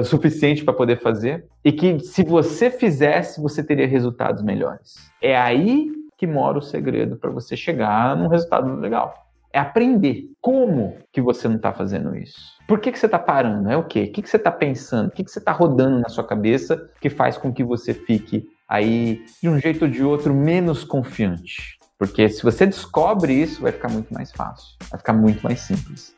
suficiente 0.05 0.65
para 0.65 0.75
poder 0.75 1.01
fazer, 1.01 1.47
e 1.65 1.73
que 1.73 2.01
se 2.01 2.23
você 2.23 2.71
fizesse, 2.71 3.41
você 3.41 3.63
teria 3.63 3.87
resultados 3.87 4.43
melhores. 4.43 5.11
É 5.21 5.37
aí 5.37 5.91
que 6.17 6.27
mora 6.27 6.59
o 6.59 6.63
segredo 6.63 7.17
para 7.17 7.31
você 7.31 7.57
chegar 7.57 8.17
num 8.17 8.29
resultado 8.29 8.77
legal. 8.77 9.15
É 9.53 9.59
aprender 9.59 10.31
como 10.41 10.97
que 11.13 11.21
você 11.21 11.47
não 11.47 11.57
está 11.57 11.73
fazendo 11.73 12.17
isso. 12.17 12.53
Por 12.67 12.81
que, 12.81 12.91
que 12.91 12.99
você 12.99 13.07
está 13.07 13.19
parando? 13.19 13.69
É 13.69 13.77
o 13.77 13.85
quê? 13.85 14.05
O 14.05 14.13
que, 14.13 14.23
que 14.23 14.29
você 14.29 14.37
está 14.37 14.51
pensando? 14.51 15.09
O 15.09 15.11
que, 15.11 15.25
que 15.25 15.31
você 15.31 15.41
está 15.41 15.53
rodando 15.53 15.99
na 15.99 16.09
sua 16.09 16.25
cabeça 16.25 16.89
que 17.01 17.11
faz 17.11 17.37
com 17.37 17.53
que 17.53 17.63
você 17.63 17.93
fique 17.93 18.49
aí, 18.67 19.23
de 19.43 19.49
um 19.49 19.59
jeito 19.59 19.85
ou 19.85 19.91
de 19.91 20.03
outro, 20.03 20.33
menos 20.33 20.85
confiante? 20.85 21.77
Porque 21.99 22.29
se 22.29 22.43
você 22.43 22.67
descobre 22.67 23.35
isso, 23.35 23.61
vai 23.61 23.73
ficar 23.73 23.91
muito 23.91 24.15
mais 24.15 24.33
fácil, 24.33 24.77
vai 24.91 24.99
ficar 24.99 25.13
muito 25.13 25.43
mais 25.43 25.61
simples. 25.61 26.15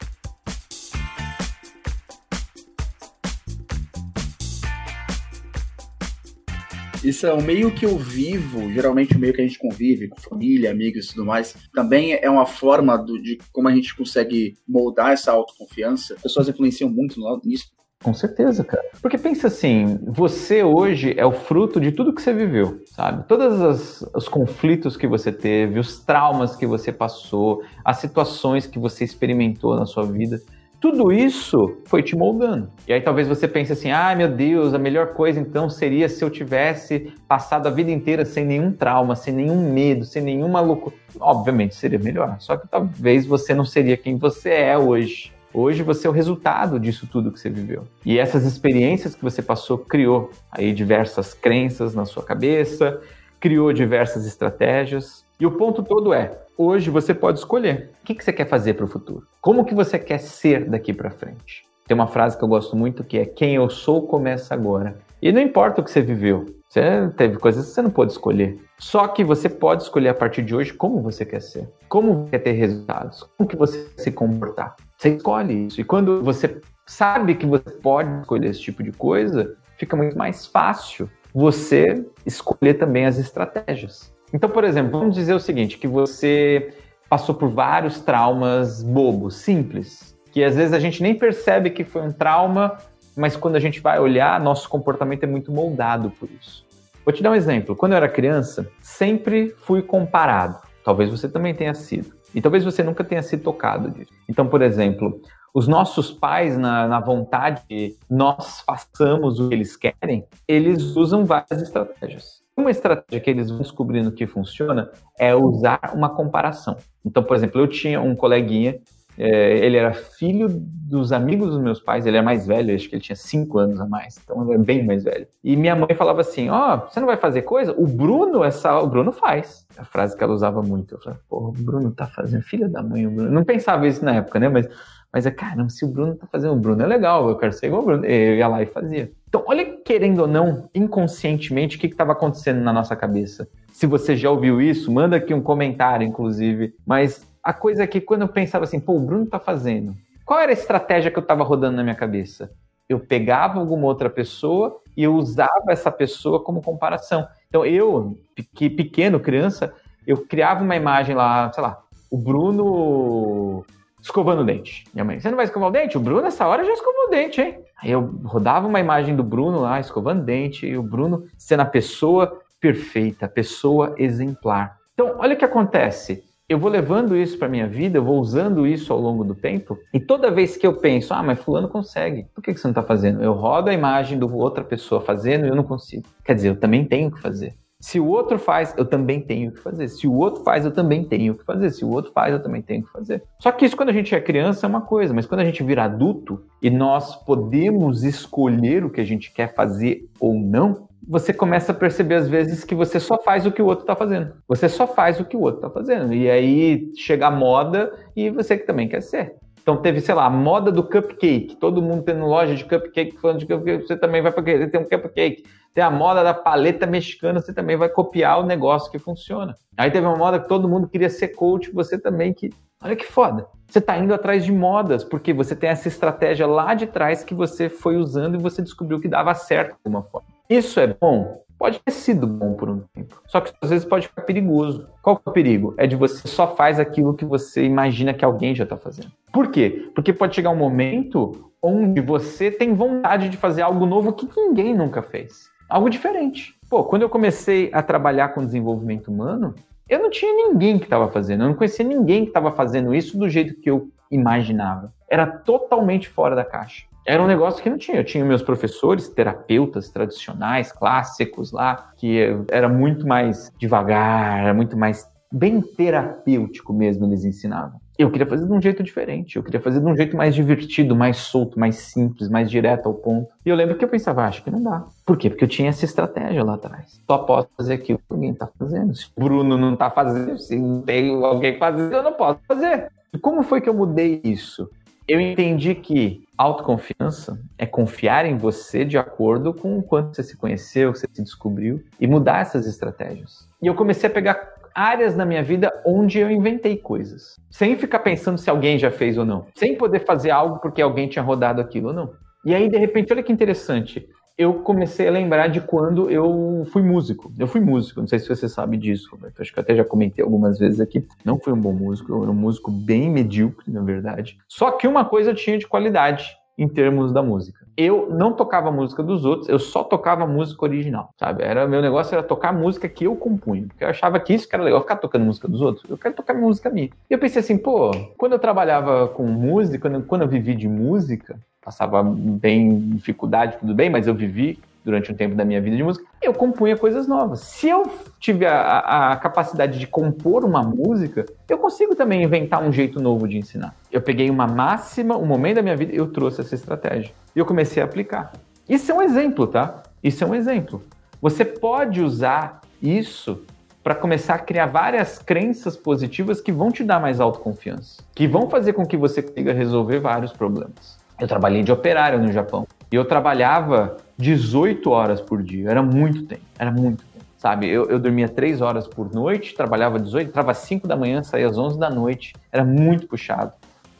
Isso 7.04 7.26
é 7.26 7.34
o 7.34 7.42
meio 7.42 7.70
que 7.70 7.84
eu 7.84 7.99
vivo, 7.99 8.73
geralmente 8.73 9.14
o 9.14 9.18
meio 9.18 9.34
que 9.34 9.42
a 9.42 9.46
gente 9.46 9.58
convive, 9.58 10.08
com 10.08 10.18
família, 10.18 10.70
amigos 10.70 11.04
e 11.04 11.08
tudo 11.11 11.26
mais, 11.26 11.54
também 11.75 12.14
é 12.14 12.30
uma 12.30 12.46
forma 12.46 12.96
do, 12.96 13.20
de 13.20 13.37
como 13.52 13.68
a 13.68 13.75
gente 13.75 13.94
consegue 13.94 14.54
moldar 14.66 15.12
essa 15.12 15.30
autoconfiança. 15.30 16.16
Pessoas 16.23 16.49
influenciam 16.49 16.88
muito 16.88 17.20
nisso, 17.44 17.66
Com 18.02 18.14
certeza, 18.14 18.64
cara. 18.64 18.82
Porque 19.02 19.18
pensa 19.18 19.49
assim, 19.49 19.99
você 20.06 20.62
hoje 20.62 21.14
é 21.16 21.26
o 21.26 21.32
fruto 21.32 21.78
de 21.78 21.92
tudo 21.92 22.14
que 22.14 22.23
você 22.23 22.32
viveu, 22.32 22.80
sabe? 22.87 23.28
Todos 23.28 24.02
os 24.14 24.26
conflitos 24.26 24.96
que 24.96 25.06
você 25.06 25.30
teve, 25.30 25.78
os 25.78 26.00
traumas 26.00 26.56
que 26.56 26.66
você 26.66 26.90
passou, 26.90 27.62
as 27.84 27.99
situações 27.99 28.66
que 28.66 28.78
você 28.78 29.04
experimentou 29.04 29.76
na 29.76 29.84
sua 29.84 30.04
vida, 30.04 30.38
tudo 30.81 31.12
isso 31.12 31.78
foi 31.87 32.02
te 32.02 32.16
moldando. 32.16 32.71
E 32.87 32.93
aí 32.93 33.00
talvez 33.00 33.26
você 33.26 33.49
pense 33.49 33.73
assim: 33.73 33.90
ah, 33.90 34.14
meu 34.14 34.28
Deus, 34.28 34.75
a 34.75 34.78
melhor 34.78 35.14
coisa 35.14 35.40
então 35.40 35.71
seria 35.71 36.09
se 36.09 36.23
eu 36.23 36.31
tivesse 36.31 37.12
passado 37.26 37.66
a 37.66 37.71
vida 37.71 37.90
inteira 37.90 38.25
sem 38.25 38.45
nenhum 38.45 38.73
trauma, 38.73 39.16
sem 39.16 39.33
nenhum 39.33 39.73
medo, 39.73 40.04
sem 40.04 40.23
nenhuma 40.23 40.61
loucura. 40.61 40.95
Obviamente 41.19 41.75
seria 41.75 41.99
melhor, 41.99 42.37
só 42.40 42.57
que 42.57 42.69
talvez 42.69 43.26
você 43.26 43.54
não 43.54 43.64
seria 43.64 43.97
quem 43.97 44.16
você 44.16 44.50
é 44.50 44.76
hoje. 44.76 45.33
Hoje 45.52 45.85
você 45.85 46.09
é 46.09 46.11
o 46.11 46.12
resultado 46.12 46.81
disso 46.81 47.07
tudo 47.07 47.31
que 47.31 47.38
você 47.38 47.49
viveu. 47.49 47.85
E 48.04 48.19
essas 48.19 48.45
experiências 48.45 49.14
que 49.14 49.23
você 49.23 49.40
passou 49.40 49.78
criou 49.78 50.33
aí 50.50 50.73
diversas 50.73 51.33
crenças 51.33 51.95
na 51.95 52.04
sua 52.04 52.25
cabeça, 52.25 53.00
criou 53.38 53.73
diversas 53.73 54.26
estratégias. 54.26 55.24
E 55.38 55.47
o 55.47 55.50
ponto 55.50 55.83
todo 55.83 56.14
é, 56.14 56.31
hoje 56.57 56.91
você 56.91 57.12
pode 57.12 57.41
escolher 57.41 57.91
o 58.00 58.07
que, 58.07 58.14
que 58.14 58.25
você 58.25 58.33
quer 58.33 58.47
fazer 58.47 58.75
para 58.75 58.85
o 58.85 58.88
futuro. 58.88 59.26
Como 59.41 59.64
que 59.64 59.75
você 59.75 59.99
quer 59.99 60.19
ser 60.19 60.69
daqui 60.69 60.93
para 60.93 61.11
frente. 61.11 61.62
Tem 61.87 61.95
uma 61.95 62.07
frase 62.07 62.38
que 62.38 62.45
eu 62.45 62.49
gosto 62.49 62.76
muito 62.76 63.05
que 63.05 63.19
é 63.19 63.26
quem 63.26 63.57
eu 63.57 63.69
sou 63.69 64.07
começa 64.07 64.55
agora. 64.55 64.97
E 65.21 65.33
não 65.33 65.41
importa 65.41 65.81
o 65.81 65.85
que 65.85 65.91
você 65.91 66.00
viveu, 66.00 66.47
você 66.69 67.09
teve 67.17 67.37
coisas 67.38 67.67
que 67.67 67.73
você 67.73 67.83
não 67.83 67.91
pôde 67.91 68.12
escolher. 68.12 68.59
Só 68.79 69.09
que 69.09 69.25
você 69.25 69.49
pode 69.49 69.83
escolher 69.83 70.11
a 70.11 70.14
partir 70.14 70.43
de 70.43 70.55
hoje 70.55 70.73
como 70.73 71.03
você 71.03 71.25
quer 71.25 71.41
ser, 71.41 71.69
como 71.88 72.29
quer 72.29 72.38
ter 72.38 72.53
resultados, 72.53 73.23
como 73.37 73.49
que 73.49 73.57
você 73.57 73.88
se 73.97 74.12
comportar. 74.12 74.76
Você 74.97 75.11
escolhe 75.11 75.67
isso. 75.67 75.81
E 75.81 75.85
quando 75.85 76.23
você 76.23 76.61
sabe 76.87 77.35
que 77.35 77.47
você 77.47 77.71
pode 77.71 78.21
escolher 78.21 78.50
esse 78.50 78.61
tipo 78.61 78.83
de 78.83 78.93
coisa, 78.93 79.57
fica 79.76 79.97
muito 79.97 80.17
mais 80.17 80.47
fácil 80.47 81.09
você 81.35 82.07
escolher 82.25 82.75
também 82.75 83.07
as 83.07 83.19
estratégias. 83.19 84.14
Então, 84.33 84.49
por 84.49 84.62
exemplo, 84.62 84.99
vamos 84.99 85.14
dizer 85.14 85.35
o 85.35 85.41
seguinte, 85.41 85.79
que 85.79 85.88
você 85.88 86.73
passou 87.11 87.35
por 87.35 87.49
vários 87.49 88.00
traumas 88.00 88.83
bobos, 88.83 89.37
simples, 89.37 90.17
que 90.33 90.43
às 90.43 90.57
vezes 90.57 90.73
a 90.73 90.79
gente 90.79 91.03
nem 91.03 91.14
percebe 91.14 91.71
que 91.71 91.85
foi 91.85 92.03
um 92.03 92.12
trauma, 92.12 92.79
mas 93.17 93.37
quando 93.37 93.57
a 93.57 93.61
gente 93.61 93.81
vai 93.81 93.99
olhar, 93.99 94.41
nosso 94.41 94.69
comportamento 94.69 95.25
é 95.25 95.26
muito 95.26 95.53
moldado 95.53 96.11
por 96.11 96.29
isso. 96.41 96.64
Vou 97.05 97.12
te 97.12 97.23
dar 97.23 97.31
um 97.31 97.35
exemplo. 97.35 97.76
Quando 97.76 97.93
eu 97.93 97.97
era 97.97 98.09
criança, 98.09 98.69
sempre 98.81 99.55
fui 99.59 99.83
comparado. 99.83 100.59
Talvez 100.85 101.11
você 101.11 101.29
também 101.29 101.55
tenha 101.55 101.75
sido. 101.75 102.14
E 102.35 102.41
talvez 102.41 102.64
você 102.64 102.83
nunca 102.83 103.05
tenha 103.05 103.23
sido 103.23 103.43
tocado 103.43 103.91
disso. 103.91 104.11
Então, 104.29 104.47
por 104.47 104.62
exemplo, 104.62 105.21
os 105.54 105.68
nossos 105.68 106.11
pais, 106.11 106.58
na, 106.58 106.88
na 106.88 106.99
vontade 106.99 107.62
que 107.68 107.96
nós 108.11 108.61
façamos 108.62 109.38
o 109.38 109.49
que 109.49 109.54
eles 109.54 109.76
querem, 109.76 110.26
eles 110.49 110.96
usam 110.96 111.25
várias 111.25 111.62
estratégias. 111.62 112.42
Uma 112.56 112.73
estratégia 112.73 113.20
que 113.20 113.30
eles 113.30 113.50
vão 113.50 113.58
descobrindo 113.58 114.11
que 114.11 114.26
funciona 114.26 114.90
é 115.16 115.34
usar 115.34 115.92
uma 115.94 116.11
comparação. 116.11 116.76
Então, 117.04 117.23
por 117.23 117.37
exemplo, 117.37 117.61
eu 117.61 117.68
tinha 117.68 118.00
um 118.00 118.16
coleguinha 118.16 118.80
é, 119.16 119.58
ele 119.64 119.76
era 119.76 119.92
filho 119.92 120.49
dos 120.50 121.12
amigos 121.12 121.50
dos 121.50 121.61
meus 121.61 121.80
pais, 121.80 122.04
ele 122.04 122.16
era 122.16 122.25
mais 122.25 122.46
velho, 122.46 122.75
acho 122.75 122.88
que 122.88 122.96
ele 122.96 123.02
tinha 123.02 123.14
cinco 123.14 123.58
anos 123.58 123.80
a 123.80 123.87
mais, 123.87 124.18
então 124.23 124.42
ele 124.42 124.54
era 124.54 124.62
bem 124.62 124.84
mais 124.84 125.04
velho. 125.04 125.26
E 125.42 125.56
minha 125.56 125.76
mãe 125.76 125.94
falava 125.94 126.20
assim: 126.20 126.49
Ó, 126.49 126.75
oh, 126.75 126.90
você 126.90 126.99
não 126.99 127.06
vai 127.06 127.16
fazer 127.16 127.42
coisa? 127.42 127.73
O 127.76 127.87
Bruno, 127.87 128.42
essa, 128.42 128.76
o 128.80 128.87
Bruno 128.87 129.12
faz. 129.12 129.64
A 129.76 129.84
frase 129.84 130.16
que 130.16 130.23
ela 130.23 130.32
usava 130.32 130.62
muito. 130.62 130.94
Eu 130.94 131.00
falei, 131.00 131.18
pô, 131.28 131.49
o 131.49 131.52
Bruno 131.52 131.90
tá 131.92 132.06
fazendo, 132.06 132.42
filha 132.42 132.68
da 132.68 132.82
mãe, 132.82 133.06
o 133.06 133.11
Bruno. 133.11 133.30
Não 133.30 133.44
pensava 133.44 133.87
isso 133.87 134.04
na 134.04 134.16
época, 134.16 134.38
né? 134.40 134.49
Mas, 134.49 134.68
mas 135.14 135.26
é, 135.26 135.30
caramba, 135.30 135.71
se 135.71 135.85
o 135.85 135.88
Bruno 135.88 136.16
tá 136.16 136.26
fazendo, 136.26 136.54
o 136.54 136.59
Bruno 136.59 136.83
é 136.83 136.87
legal, 136.88 137.28
eu 137.28 137.37
quero 137.37 137.52
ser 137.52 137.68
igual 137.68 137.83
o 137.83 137.85
Bruno. 137.85 138.04
Eu 138.04 138.35
ia 138.35 138.49
lá 138.49 138.61
e 138.61 138.66
fazia. 138.66 139.12
Então, 139.28 139.44
olha, 139.47 139.76
querendo 139.85 140.23
ou 140.23 140.26
não, 140.26 140.68
inconscientemente, 140.75 141.76
o 141.76 141.80
que 141.80 141.87
estava 141.87 142.11
acontecendo 142.11 142.61
na 142.61 142.73
nossa 142.73 142.97
cabeça. 142.97 143.49
Se 143.73 143.87
você 143.87 144.16
já 144.16 144.28
ouviu 144.28 144.61
isso, 144.61 144.90
manda 144.90 145.14
aqui 145.14 145.33
um 145.33 145.40
comentário, 145.40 146.04
inclusive. 146.04 146.75
Mas 146.85 147.25
a 147.40 147.52
coisa 147.52 147.85
é 147.85 147.87
que 147.87 148.00
quando 148.00 148.23
eu 148.23 148.28
pensava 148.28 148.64
assim, 148.64 148.80
pô, 148.80 148.97
o 148.97 149.06
Bruno 149.06 149.25
tá 149.25 149.38
fazendo. 149.38 149.94
Qual 150.26 150.40
era 150.40 150.50
a 150.50 150.52
estratégia 150.52 151.12
que 151.12 151.18
eu 151.18 151.23
estava 151.23 151.44
rodando 151.44 151.76
na 151.76 151.85
minha 151.85 151.94
cabeça? 151.94 152.50
Eu 152.88 152.99
pegava 152.99 153.61
alguma 153.61 153.87
outra 153.87 154.11
pessoa 154.11 154.80
e 154.97 155.04
eu 155.04 155.14
usava 155.14 155.66
essa 155.68 155.92
pessoa 155.92 156.42
como 156.42 156.61
comparação. 156.61 157.25
Então 157.49 157.64
eu, 157.64 158.18
que 158.52 158.68
pequeno, 158.68 159.21
criança, 159.21 159.73
eu 160.04 160.26
criava 160.26 160.64
uma 160.64 160.75
imagem 160.75 161.14
lá, 161.14 161.52
sei 161.52 161.62
lá, 161.62 161.80
o 162.11 162.18
Bruno 162.18 163.64
escovando 164.04 164.42
o 164.42 164.44
dente. 164.44 164.84
Minha 164.92 165.04
mãe, 165.04 165.18
você 165.18 165.28
não 165.28 165.37
vai 165.37 165.46
escovar 165.46 165.70
o 165.70 165.73
dente? 165.73 165.96
O 165.96 166.00
Bruno, 166.00 166.23
nessa 166.23 166.46
hora, 166.46 166.64
já 166.64 166.73
escovou 166.73 167.06
o 167.06 167.11
dente, 167.11 167.40
hein? 167.40 167.58
Aí 167.82 167.90
eu 167.90 168.00
rodava 168.25 168.68
uma 168.68 168.78
imagem 168.78 169.16
do 169.16 169.25
Bruno 169.25 169.61
lá, 169.61 169.80
escovando 169.80 170.20
o 170.20 170.25
dente, 170.25 170.66
e 170.66 170.76
o 170.76 170.82
Bruno 170.82 171.25
sendo 171.37 171.61
a 171.61 171.66
pessoa 171.66 172.40
perfeita, 172.61 173.26
pessoa 173.26 173.94
exemplar. 173.99 174.76
Então, 174.92 175.16
olha 175.18 175.34
o 175.34 175.38
que 175.38 175.44
acontece 175.44 176.23
eu 176.46 176.58
vou 176.58 176.70
levando 176.70 177.16
isso 177.16 177.38
para 177.38 177.49
minha 177.49 177.66
vida, 177.66 177.96
eu 177.96 178.04
vou 178.04 178.20
usando 178.20 178.66
isso 178.66 178.92
ao 178.92 179.00
longo 179.00 179.25
do 179.25 179.34
tempo, 179.34 179.78
e 179.92 179.99
toda 179.99 180.30
vez 180.30 180.56
que 180.56 180.66
eu 180.66 180.75
penso, 180.75 181.14
ah, 181.14 181.23
mas 181.23 181.40
fulano 181.40 181.68
consegue, 181.68 182.26
por 182.34 182.42
que 182.42 182.54
você 182.54 182.66
não 182.66 182.73
está 182.73 182.82
fazendo? 182.82 183.23
Eu 183.23 183.32
rodo 183.32 183.70
a 183.70 183.73
imagem 183.73 184.18
de 184.18 184.25
outra 184.25 184.62
pessoa 184.62 185.00
fazendo 185.00 185.46
e 185.46 185.49
eu 185.49 185.56
não 185.56 185.64
consigo. 185.64 186.04
Quer 186.23 186.34
dizer, 186.34 186.50
eu 186.50 186.56
também 186.56 186.84
tenho 186.84 187.11
que 187.11 187.20
fazer. 187.20 187.54
Se 187.85 188.00
o 188.00 188.07
outro 188.07 188.38
faz, 188.38 188.75
eu 188.79 188.87
também 188.87 189.21
tenho 189.21 189.53
que 189.53 189.61
fazer. 189.61 189.88
Se 189.88 190.09
o 190.09 190.14
outro 190.14 190.43
faz, 190.43 190.64
eu 190.64 190.71
também 190.71 191.05
tenho 191.05 191.35
que 191.35 191.45
fazer. 191.45 191.71
Se 191.71 191.85
o 191.85 191.91
outro 191.91 192.12
faz, 192.12 192.33
eu 192.33 192.43
também 192.43 192.62
tenho 192.62 192.83
que 192.83 192.91
fazer. 192.91 193.23
Só 193.38 193.53
que 193.53 193.67
isso 193.67 193.76
quando 193.76 193.91
a 193.91 193.93
gente 193.93 194.14
é 194.14 194.21
criança 194.23 194.64
é 194.64 194.69
uma 194.71 194.81
coisa, 194.81 195.12
mas 195.12 195.26
quando 195.26 195.41
a 195.41 195.45
gente 195.45 195.62
vira 195.62 195.85
adulto 195.85 196.47
e 196.62 196.71
nós 196.71 197.14
podemos 197.14 198.03
escolher 198.03 198.87
o 198.87 198.91
que 198.91 199.03
a 199.03 199.05
gente 199.05 199.31
quer 199.31 199.55
fazer 199.55 200.09
ou 200.19 200.33
não, 200.33 200.88
você 201.07 201.31
começa 201.35 201.73
a 201.73 201.75
perceber 201.75 202.14
às 202.14 202.26
vezes 202.26 202.64
que 202.64 202.75
você 202.75 202.99
só 202.99 203.19
faz 203.23 203.45
o 203.45 203.53
que 203.53 203.61
o 203.61 203.67
outro 203.67 203.83
está 203.83 203.95
fazendo. 203.95 204.33
Você 204.49 204.67
só 204.67 204.87
faz 204.87 205.21
o 205.21 205.25
que 205.26 205.37
o 205.37 205.43
outro 205.43 205.59
está 205.59 205.69
fazendo. 205.69 206.14
E 206.14 206.31
aí 206.31 206.91
chega 206.97 207.26
a 207.26 207.31
moda 207.31 207.93
e 208.17 208.31
você 208.31 208.57
que 208.57 208.67
também 208.67 208.88
quer 208.88 209.03
ser. 209.03 209.35
Então 209.64 209.78
teve, 209.78 209.99
sei 210.02 210.14
lá, 210.14 210.26
a 210.26 210.30
moda 210.30 210.71
do 210.71 210.83
cupcake. 210.85 211.56
Todo 211.56 211.80
mundo 211.80 212.02
tendo 212.02 212.26
loja 212.26 212.54
de 212.54 212.66
cupcake, 212.66 213.16
falando 213.16 213.38
de 213.38 213.47
cupcake, 213.47 213.87
você 213.87 213.97
também 213.97 214.21
vai 214.21 214.30
querer 214.30 214.71
ter 214.71 214.76
um 214.76 214.85
cupcake. 214.85 215.42
Tem 215.73 215.83
a 215.83 215.90
moda 215.90 216.23
da 216.23 216.35
paleta 216.35 216.87
mexicana, 216.87 217.40
você 217.40 217.52
também 217.52 217.75
vai 217.75 217.88
copiar 217.88 218.40
o 218.40 218.47
negócio 218.47 218.92
que 218.92 218.99
funciona. 218.99 219.56
Aí 219.75 219.90
teve 219.90 220.06
uma 220.06 220.16
moda 220.16 220.38
que 220.38 220.49
todo 220.49 220.68
mundo 220.68 220.87
queria 220.87 221.09
ser 221.09 221.28
coach, 221.28 221.73
você 221.73 221.99
também 221.99 222.35
que. 222.35 222.50
Olha 222.83 222.94
que 222.94 223.06
foda. 223.06 223.47
Você 223.66 223.78
está 223.78 223.97
indo 223.97 224.12
atrás 224.12 224.44
de 224.44 224.52
modas, 224.52 225.02
porque 225.02 225.33
você 225.33 225.56
tem 225.56 225.71
essa 225.71 225.88
estratégia 225.88 226.47
lá 226.47 226.75
de 226.75 226.87
trás 226.87 227.25
que 227.25 227.33
você 227.33 227.71
foi 227.71 227.97
usando 227.97 228.35
e 228.35 228.42
você 228.42 228.61
descobriu 228.61 229.00
que 229.00 229.09
dava 229.09 229.35
certo 229.35 229.71
de 229.71 229.76
alguma 229.83 230.02
forma. 230.02 230.28
Isso 230.50 230.78
é 230.78 230.88
bom? 230.88 231.42
Pode 231.64 231.80
ter 231.80 231.92
sido 231.92 232.26
bom 232.26 232.52
por 232.52 232.68
um 232.68 232.80
tempo. 232.94 233.23
Só 233.26 233.40
que 233.40 233.50
às 233.59 233.71
vezes 233.71 233.87
pode 233.87 234.06
ficar 234.06 234.21
perigoso. 234.21 234.87
Qual 235.00 235.18
é 235.25 235.30
o 235.30 235.33
perigo? 235.33 235.73
É 235.78 235.87
de 235.87 235.97
você 235.97 236.28
só 236.28 236.54
faz 236.54 236.78
aquilo 236.78 237.14
que 237.14 237.25
você 237.25 237.64
imagina 237.64 238.12
que 238.12 238.23
alguém 238.23 238.54
já 238.54 238.64
está 238.64 238.76
fazendo. 238.76 239.11
Por 239.33 239.50
quê? 239.50 239.90
Porque 239.94 240.12
pode 240.12 240.35
chegar 240.35 240.50
um 240.50 240.56
momento 240.56 241.50
onde 241.62 242.02
você 242.02 242.50
tem 242.50 242.75
vontade 242.75 243.30
de 243.30 243.38
fazer 243.38 243.62
algo 243.62 243.87
novo 243.87 244.12
que 244.12 244.28
ninguém 244.37 244.76
nunca 244.76 245.00
fez. 245.00 245.49
Algo 245.66 245.88
diferente. 245.88 246.54
Pô, 246.68 246.85
quando 246.85 247.00
eu 247.00 247.09
comecei 247.09 247.71
a 247.73 247.83
trabalhar 247.83 248.35
com 248.35 248.44
desenvolvimento 248.44 249.11
humano, 249.11 249.54
eu 249.88 250.00
não 250.00 250.11
tinha 250.11 250.35
ninguém 250.35 250.78
que 250.78 250.85
estava 250.85 251.09
fazendo. 251.11 251.44
Eu 251.44 251.49
não 251.49 251.54
conhecia 251.54 251.87
ninguém 251.87 252.25
que 252.25 252.30
estava 252.30 252.52
fazendo 252.52 252.94
isso 252.94 253.16
do 253.16 253.26
jeito 253.26 253.59
que 253.59 253.71
eu 253.71 253.88
imaginava. 254.11 254.92
Era 255.09 255.26
totalmente 255.26 256.11
fora 256.11 256.37
da 256.37 256.44
caixa 256.44 256.85
era 257.06 257.23
um 257.23 257.26
negócio 257.26 257.62
que 257.62 257.70
não 257.70 257.78
tinha. 257.78 257.99
Eu 257.99 258.04
tinha 258.04 258.25
meus 258.25 258.42
professores, 258.42 259.08
terapeutas 259.08 259.90
tradicionais, 259.90 260.73
clássicos 260.73 261.52
lá, 261.52 261.92
que 261.96 262.18
era 262.50 262.68
muito 262.68 263.06
mais 263.06 263.52
devagar, 263.58 264.40
era 264.40 264.54
muito 264.54 264.76
mais 264.76 265.06
bem 265.34 265.61
terapêutico 265.61 266.73
mesmo 266.73 267.06
eles 267.06 267.25
ensinavam. 267.25 267.80
Eu 267.99 268.11
queria 268.11 268.26
fazer 268.26 268.46
de 268.46 268.52
um 268.52 268.61
jeito 268.61 268.82
diferente, 268.82 269.37
eu 269.37 269.42
queria 269.42 269.61
fazer 269.61 269.80
de 269.80 269.87
um 269.87 269.96
jeito 269.96 270.16
mais 270.16 270.34
divertido, 270.34 270.96
mais 270.96 271.16
solto, 271.16 271.58
mais 271.58 271.76
simples, 271.76 272.28
mais 272.28 272.50
direto 272.50 272.87
ao 272.87 272.94
ponto. 272.94 273.28
E 273.44 273.49
eu 273.49 273.54
lembro 273.54 273.76
que 273.76 273.84
eu 273.84 273.88
pensava, 273.88 274.23
ah, 274.23 274.28
acho 274.28 274.42
que 274.42 274.50
não 274.50 274.62
dá. 274.62 274.84
Por 275.06 275.16
quê? 275.16 275.30
Porque 275.30 275.44
eu 275.44 275.49
tinha 275.49 275.68
essa 275.68 275.84
estratégia 275.84 276.42
lá 276.42 276.54
atrás. 276.54 277.00
Só 277.06 277.18
posso 277.18 277.49
fazer 277.56 277.75
aquilo 277.75 277.99
que 277.99 278.12
alguém 278.12 278.30
está 278.30 278.49
fazendo. 278.58 278.94
Se 278.96 279.06
o 279.14 279.25
Bruno 279.25 279.56
não 279.56 279.75
está 279.75 279.90
fazendo, 279.90 280.38
se 280.38 280.56
não 280.56 280.82
tem 280.82 281.11
alguém 281.25 281.56
fazendo, 281.56 281.92
eu 281.92 282.02
não 282.02 282.12
posso 282.14 282.40
fazer. 282.49 282.90
E 283.12 283.18
como 283.18 283.44
foi 283.44 283.61
que 283.61 283.68
eu 283.68 283.75
mudei 283.75 284.20
isso? 284.25 284.68
Eu 285.06 285.20
entendi 285.20 285.75
que 285.76 286.24
autoconfiança 286.37 287.41
é 287.57 287.67
confiar 287.67 288.26
em 288.26 288.37
você 288.37 288.85
de 288.85 288.99
acordo 288.99 289.55
com 289.55 289.79
o 289.79 289.83
quanto 289.83 290.14
você 290.14 290.23
se 290.23 290.37
conheceu, 290.37 290.95
você 290.95 291.07
se 291.12 291.23
descobriu 291.23 291.83
e 292.00 292.07
mudar 292.07 292.41
essas 292.41 292.67
estratégias. 292.67 293.49
E 293.62 293.67
eu 293.67 293.75
comecei 293.75 294.09
a 294.09 294.12
pegar 294.12 294.55
áreas 294.75 295.17
na 295.17 295.25
minha 295.25 295.43
vida 295.43 295.73
onde 295.87 296.19
eu 296.19 296.31
inventei 296.31 296.76
coisas, 296.76 297.38
sem 297.50 297.76
ficar 297.76 298.00
pensando 298.00 298.37
se 298.37 298.50
alguém 298.50 298.79
já 298.79 298.91
fez 298.91 299.17
ou 299.17 299.25
não, 299.25 299.47
sem 299.55 299.76
poder 299.76 300.00
fazer 300.05 300.31
algo 300.31 300.59
porque 300.59 300.83
alguém 300.83 301.09
tinha 301.09 301.23
rodado 301.23 301.61
aquilo 301.61 301.88
ou 301.88 301.95
não. 301.95 302.12
E 302.45 302.55
aí, 302.55 302.69
de 302.69 302.76
repente, 302.76 303.12
olha 303.12 303.23
que 303.23 303.33
interessante, 303.33 304.07
eu 304.37 304.55
comecei 304.55 305.07
a 305.07 305.11
lembrar 305.11 305.49
de 305.49 305.61
quando 305.61 306.11
eu 306.11 306.67
fui 306.73 306.83
músico. 306.83 307.33
Eu 307.38 307.47
fui 307.47 307.61
músico, 307.61 308.00
não 308.00 308.07
sei 308.07 308.19
se 308.19 308.29
você 308.29 308.49
sabe 308.49 308.76
disso, 308.76 309.09
Roberto. 309.12 309.41
Acho 309.41 309.53
que 309.53 309.59
eu 309.59 309.62
até 309.62 309.76
já 309.76 309.85
comentei 309.85 310.25
algumas 310.25 310.59
vezes 310.59 310.81
aqui. 310.81 311.07
Não 311.25 311.38
fui 311.38 311.53
um 311.53 311.61
bom 311.61 311.73
músico, 311.73 312.12
eu 312.12 312.23
era 312.23 312.31
um 312.31 312.35
músico 312.35 312.71
bem 312.71 313.09
medíocre, 313.11 313.71
na 313.71 313.83
verdade. 313.83 314.37
Só 314.49 314.73
que 314.73 314.88
uma 314.88 315.05
coisa 315.05 315.33
tinha 315.33 315.57
de 315.57 315.67
qualidade. 315.67 316.37
Em 316.56 316.68
termos 316.68 317.12
da 317.12 317.23
música. 317.23 317.64
Eu 317.76 318.08
não 318.11 318.32
tocava 318.32 318.70
música 318.70 319.02
dos 319.02 319.25
outros, 319.25 319.49
eu 319.49 319.58
só 319.58 319.82
tocava 319.82 320.26
música 320.26 320.64
original, 320.64 321.11
sabe? 321.18 321.42
Era 321.42 321.66
meu 321.66 321.82
negócio 321.82 322.14
era 322.14 322.23
tocar 322.23 322.52
música 322.52 322.88
que 322.88 323.04
eu 323.04 323.16
compunha, 323.16 323.66
porque 323.66 323.82
eu 323.82 323.88
achava 323.88 324.20
que 324.20 324.32
isso 324.32 324.49
que 324.49 324.54
era 324.54 324.62
legal, 324.62 324.80
ficar 324.80 324.96
tocando 324.96 325.25
música 325.25 325.49
dos 325.49 325.61
outros. 325.61 325.88
Eu 325.90 325.99
quero 325.99 326.14
tocar 326.14 326.34
música 326.34 326.70
minha. 326.70 326.90
E 327.11 327.14
eu 327.14 327.18
pensei 327.18 327.40
assim, 327.40 327.58
pô, 327.58 327.90
quando 328.16 328.32
eu 328.32 328.38
trabalhava 328.38 329.08
com 329.08 329.25
música, 329.26 329.78
quando 329.88 329.94
eu, 329.94 330.02
quando 330.02 330.23
eu 330.23 330.28
vivi 330.28 330.54
de 330.54 330.68
música, 330.68 331.37
passava 331.64 332.02
bem 332.02 332.78
dificuldade, 332.90 333.56
tudo 333.58 333.75
bem, 333.75 333.90
mas 333.90 334.06
eu 334.06 334.14
vivi 334.14 334.58
durante 334.85 335.11
um 335.11 335.14
tempo 335.14 335.35
da 335.35 335.45
minha 335.45 335.61
vida 335.61 335.76
de 335.76 335.83
música, 335.83 336.05
eu 336.21 336.35
compunha 336.35 336.76
coisas 336.76 337.09
novas. 337.09 337.41
Se 337.41 337.69
eu 337.69 337.91
tiver 338.21 338.49
a, 338.49 339.12
a, 339.12 339.17
capacidade 339.17 339.79
de 339.79 339.87
compor 339.87 340.45
uma 340.45 340.62
música, 340.62 341.25
eu 341.49 341.57
consigo 341.59 341.95
também 341.95 342.23
inventar 342.23 342.62
um 342.62 342.71
jeito 342.71 343.00
novo 343.00 343.26
de 343.26 343.38
ensinar. 343.38 343.75
Eu 343.91 344.03
peguei 344.03 344.29
uma 344.29 344.47
máxima, 344.47 345.17
um 345.17 345.26
momento 345.26 345.57
da 345.57 345.62
minha 345.62 345.76
vida, 345.76 345.93
eu 345.95 346.07
trouxe 346.09 346.43
essa 346.43 346.55
estratégia. 346.55 347.12
E 347.35 347.38
eu 347.38 347.47
comecei 347.47 347.83
a 347.83 347.87
aplicar. 347.87 348.33
Isso 348.69 348.93
é 348.93 348.95
um 348.95 349.03
exemplo, 349.03 349.47
tá? 349.47 349.83
Isso 350.03 350.23
é 350.23 350.26
um 350.26 350.35
exemplo. 350.35 350.83
Você 351.21 351.45
pode 351.45 352.03
usar 352.03 352.61
isso 352.83 353.43
para 353.83 353.95
começar 353.95 354.35
a 354.35 354.38
criar 354.38 354.67
várias 354.67 355.19
crenças 355.19 355.76
positivas 355.76 356.41
que 356.41 356.50
vão 356.50 356.71
te 356.71 356.83
dar 356.83 356.99
mais 356.99 357.21
autoconfiança, 357.21 358.03
que 358.14 358.26
vão 358.26 358.49
fazer 358.49 358.73
com 358.73 358.87
que 358.87 358.97
você 358.97 359.21
consiga 359.21 359.53
resolver 359.53 360.00
vários 360.00 360.33
problemas. 360.33 360.99
Eu 361.21 361.29
trabalhei 361.29 361.62
de 361.62 361.71
operário 361.71 362.19
no 362.19 362.33
Japão 362.33 362.67
e 362.91 362.97
eu 362.97 363.05
trabalhava 363.05 363.99
18 364.18 364.90
horas 364.90 365.21
por 365.21 365.42
dia. 365.42 365.71
Era 365.71 365.83
muito 365.83 366.25
tempo, 366.26 366.42
era 366.59 366.71
muito 366.71 367.04
tempo. 367.04 367.25
Sabe, 367.37 367.68
eu, 367.68 367.85
eu 367.90 367.99
dormia 367.99 368.28
3 368.28 368.62
horas 368.62 368.88
por 368.88 369.12
noite, 369.12 369.54
trabalhava 369.54 370.00
18, 370.00 370.28
entrava 370.28 370.52
às 370.52 370.59
5 370.59 370.88
da 370.88 370.97
manhã, 370.97 371.23
saía 371.23 371.47
às 371.47 371.59
11 371.59 371.78
da 371.78 371.90
noite. 371.90 372.33
Era 372.50 372.64
muito 372.64 373.06
puxado, 373.06 373.52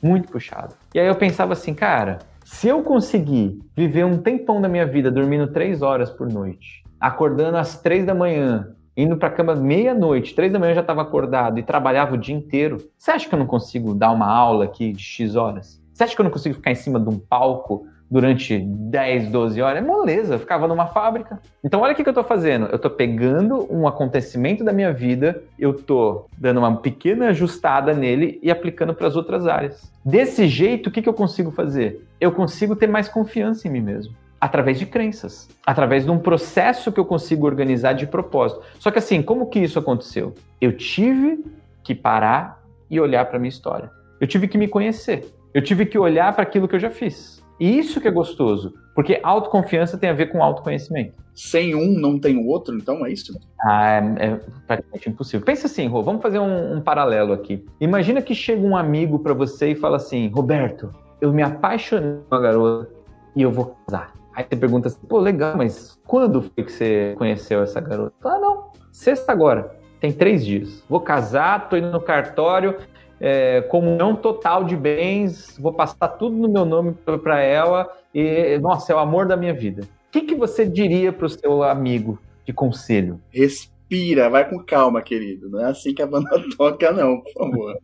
muito 0.03 0.31
puxado. 0.33 0.75
E 0.95 0.99
aí 0.99 1.07
eu 1.07 1.15
pensava 1.15 1.53
assim, 1.53 1.75
cara, 1.75 2.21
se 2.43 2.69
eu 2.69 2.83
conseguir 2.83 3.59
viver 3.77 4.05
um 4.05 4.17
tempão 4.17 4.61
da 4.61 4.69
minha 4.69 4.87
vida 4.87 5.11
dormindo 5.11 5.49
3 5.49 5.83
horas 5.83 6.11
por 6.11 6.27
noite, 6.31 6.85
acordando 6.99 7.59
às 7.59 7.79
3 7.81 8.07
da 8.07 8.15
manhã, 8.15 8.75
indo 8.97 9.17
para 9.17 9.29
cama 9.29 9.55
meia-noite, 9.55 10.35
3 10.35 10.53
da 10.53 10.59
manhã 10.59 10.75
já 10.75 10.81
estava 10.81 11.03
acordado 11.03 11.59
e 11.59 11.63
trabalhava 11.63 12.15
o 12.15 12.19
dia 12.19 12.35
inteiro, 12.35 12.79
você 12.97 13.11
acha 13.11 13.29
que 13.29 13.35
eu 13.35 13.39
não 13.39 13.47
consigo 13.47 13.95
dar 13.95 14.11
uma 14.11 14.27
aula 14.27 14.65
aqui 14.65 14.93
de 14.93 15.03
X 15.03 15.37
horas? 15.37 15.83
Você 15.93 16.05
acha 16.05 16.15
que 16.15 16.21
eu 16.21 16.25
não 16.25 16.31
consigo 16.31 16.55
ficar 16.55 16.71
em 16.71 16.77
cima 16.77 16.99
de 16.99 17.09
um 17.09 17.19
palco 17.19 17.87
durante 18.15 18.61
10, 18.61 19.27
12 19.27 19.61
horas, 19.61 19.83
é 19.83 19.85
moleza, 19.85 20.37
eu 20.37 20.39
ficava 20.39 20.69
numa 20.69 20.87
fábrica. 20.87 21.41
Então 21.65 21.81
olha 21.81 21.95
o 21.95 21.97
que, 21.97 22.05
que 22.05 22.09
eu 22.09 22.13
estou 22.13 22.23
fazendo. 22.23 22.67
Eu 22.67 22.77
estou 22.77 22.89
pegando 22.93 23.67
um 23.69 23.89
acontecimento 23.89 24.63
da 24.63 24.73
minha 24.73 24.93
vida, 24.93 25.43
eu 25.59 25.73
estou 25.73 26.29
dando 26.39 26.59
uma 26.59 26.77
pequena 26.77 27.31
ajustada 27.31 27.93
nele 27.93 28.39
e 28.41 28.53
aplicando 28.53 28.95
para 28.95 29.09
as 29.09 29.17
outras 29.17 29.49
áreas. 29.49 29.93
Desse 30.05 30.47
jeito, 30.47 30.87
o 30.87 30.93
que, 30.93 31.03
que 31.03 31.09
eu 31.09 31.13
consigo 31.13 31.51
fazer? 31.51 32.07
Eu 32.21 32.31
consigo 32.31 32.77
ter 32.77 32.87
mais 32.87 33.09
confiança 33.09 33.67
em 33.67 33.71
mim 33.73 33.81
mesmo 33.81 34.15
através 34.41 34.79
de 34.79 34.87
crenças, 34.87 35.49
através 35.67 36.05
de 36.05 36.11
um 36.11 36.19
processo 36.19 36.93
que 36.93 37.01
eu 37.01 37.05
consigo 37.05 37.47
organizar 37.47 37.95
de 37.95 38.07
propósito. 38.07 38.61
Só 38.79 38.91
que 38.91 38.99
assim, 38.99 39.23
como 39.23 39.49
que 39.49 39.59
isso 39.59 39.79
aconteceu? 39.79 40.35
Eu 40.61 40.77
tive 40.77 41.43
que 41.83 41.95
parar 41.95 42.63
e 42.91 43.01
olhar 43.01 43.25
para 43.25 43.39
minha 43.39 43.49
história. 43.49 43.91
Eu 44.21 44.27
tive 44.27 44.47
que 44.47 44.59
me 44.59 44.69
conhecer. 44.69 45.35
Eu 45.55 45.63
tive 45.63 45.87
que 45.87 45.99
olhar 45.99 46.33
para 46.35 46.43
aquilo 46.43 46.69
que 46.69 46.77
eu 46.77 46.81
já 46.81 46.91
fiz. 46.91 47.44
E 47.59 47.79
isso 47.79 48.01
que 48.01 48.09
é 48.09 48.11
gostoso, 48.11 48.75
porque 48.95 49.21
autoconfiança 49.23 49.97
tem 49.97 50.11
a 50.11 50.13
ver 50.13 50.27
com 50.27 50.43
autoconhecimento. 50.43 51.15
Sem 51.35 51.75
um, 51.75 51.99
não 51.99 52.19
tem 52.19 52.37
o 52.37 52.47
outro, 52.47 52.77
então 52.77 53.05
é 53.05 53.13
isso? 53.13 53.39
Ah, 53.61 53.87
é, 53.87 54.27
é 54.27 54.41
praticamente 54.67 55.09
impossível. 55.09 55.45
Pensa 55.45 55.67
assim, 55.67 55.87
Rô, 55.87 56.03
vamos 56.03 56.23
fazer 56.23 56.39
um, 56.39 56.77
um 56.77 56.81
paralelo 56.81 57.33
aqui. 57.33 57.65
Imagina 57.81 58.23
que 58.23 58.35
chega 58.35 58.65
um 58.65 58.77
amigo 58.77 59.19
para 59.19 59.35
você 59.35 59.71
e 59.71 59.75
fala 59.75 59.97
assim: 59.97 60.29
Roberto, 60.29 60.91
eu 61.21 61.33
me 61.33 61.43
apaixonei 61.43 62.19
por 62.29 62.37
uma 62.37 62.41
garota 62.41 62.91
e 63.35 63.43
eu 63.43 63.51
vou 63.51 63.77
casar. 63.87 64.13
Aí 64.35 64.45
você 64.49 64.57
pergunta 64.57 64.89
assim: 64.89 65.07
pô, 65.09 65.19
legal, 65.19 65.57
mas 65.57 65.99
quando 66.07 66.43
foi 66.43 66.65
que 66.65 66.73
você 66.73 67.15
conheceu 67.17 67.63
essa 67.63 67.81
garota? 67.81 68.15
Ah, 68.25 68.39
não, 68.39 68.71
sexta 68.93 69.33
agora. 69.33 69.77
Tem 70.01 70.13
três 70.13 70.45
dias. 70.45 70.85
Vou 70.89 71.01
casar, 71.01 71.69
tô 71.69 71.77
indo 71.77 71.91
no 71.91 72.01
cartório, 72.01 72.77
é, 73.21 73.63
comunhão 73.63 74.17
total 74.17 74.65
de 74.65 74.77
bens, 74.77 75.57
vou 75.59 75.73
passar 75.73 76.09
tudo 76.09 76.37
no 76.37 76.49
meu 76.49 76.65
nome 76.65 76.95
para 77.23 77.41
ela 77.41 77.89
e, 78.15 78.59
nossa, 78.59 78.93
é 78.93 78.97
o 78.97 78.99
amor 78.99 79.27
da 79.27 79.37
minha 79.37 79.55
vida. 79.55 79.83
O 79.83 80.11
que, 80.11 80.23
que 80.23 80.35
você 80.35 80.65
diria 80.65 81.13
para 81.13 81.27
o 81.27 81.31
seu 81.31 81.63
amigo 81.63 82.19
de 82.45 82.53
conselho? 82.53 83.21
Respira, 83.31 84.31
vai 84.31 84.49
com 84.49 84.59
calma, 84.59 85.03
querido. 85.03 85.49
Não 85.51 85.61
é 85.61 85.71
assim 85.71 85.95
que 85.95 86.03
a 86.03 86.07
banda 86.07 86.31
toca, 86.57 86.93
não, 86.93 87.21
por 87.21 87.33
favor. 87.33 87.79